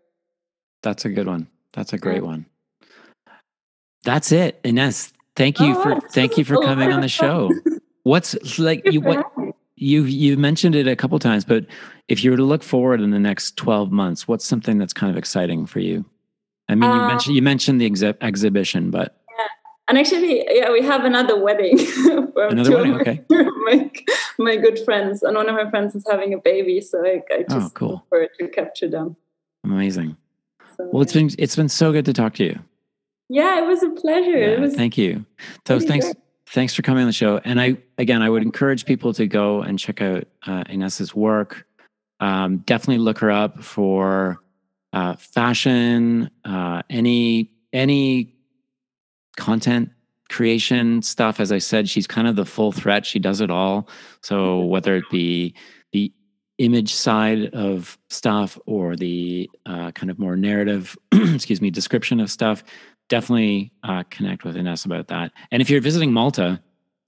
[0.83, 1.49] That's a good one.
[1.73, 2.29] That's a great yeah.
[2.29, 2.47] one.
[4.05, 5.12] That's it, Ines.
[5.35, 7.53] Thank you oh, for thank you for coming on the show.
[8.05, 9.27] What's like you what
[9.77, 11.66] you you've mentioned it a couple times, but
[12.09, 15.11] if you were to look forward in the next twelve months, what's something that's kind
[15.11, 16.05] of exciting for you?
[16.68, 19.47] I mean, you mentioned you um, mentioned the exhi- exhibition, but yeah.
[19.89, 21.79] and actually, yeah, we have another wedding.
[22.37, 23.24] another wedding, okay.
[23.31, 23.91] my,
[24.39, 27.45] my good friends, and one of my friends is having a baby, so I, I
[27.51, 28.07] oh, just oh, cool.
[28.09, 29.16] prefer to capture them.
[29.62, 30.16] Amazing.
[30.77, 32.59] So, well, it's been it's been so good to talk to you.
[33.29, 34.39] Yeah, it was a pleasure.
[34.39, 35.24] Yeah, it was thank you.
[35.66, 36.16] So thanks great.
[36.49, 37.38] Thanks for coming on the show.
[37.44, 41.66] And I again, I would encourage people to go and check out uh, Ines's work.
[42.20, 44.38] Um, definitely look her up for
[44.92, 48.34] uh, fashion, uh, any any
[49.36, 49.90] content
[50.28, 53.88] creation stuff as i said she's kind of the full threat she does it all
[54.22, 55.55] so whether it be
[55.92, 56.12] the
[56.59, 62.30] image side of stuff or the uh, kind of more narrative excuse me description of
[62.30, 62.64] stuff
[63.09, 65.33] definitely uh, connect with ines about that.
[65.51, 66.61] And if you're visiting malta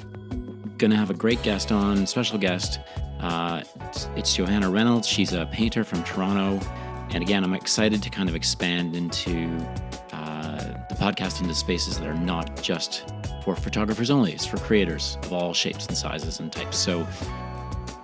[0.78, 2.80] going to have a great guest on, special guest.
[3.20, 5.07] Uh, it's, it's Johanna Reynolds.
[5.07, 6.59] She's a painter from Toronto.
[7.11, 9.46] And again, I'm excited to kind of expand into
[10.12, 10.57] uh,
[10.88, 13.12] the podcast into spaces that are not just
[13.44, 16.76] for photographers only, it's for creators of all shapes and sizes and types.
[16.76, 17.07] So,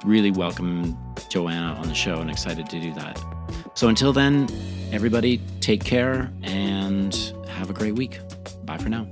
[0.05, 0.97] really welcome
[1.29, 3.21] Joanna on the show and excited to do that.
[3.75, 4.49] So, until then,
[4.93, 7.15] everybody take care and
[7.49, 8.21] have a great week.
[8.65, 9.07] Bye for now.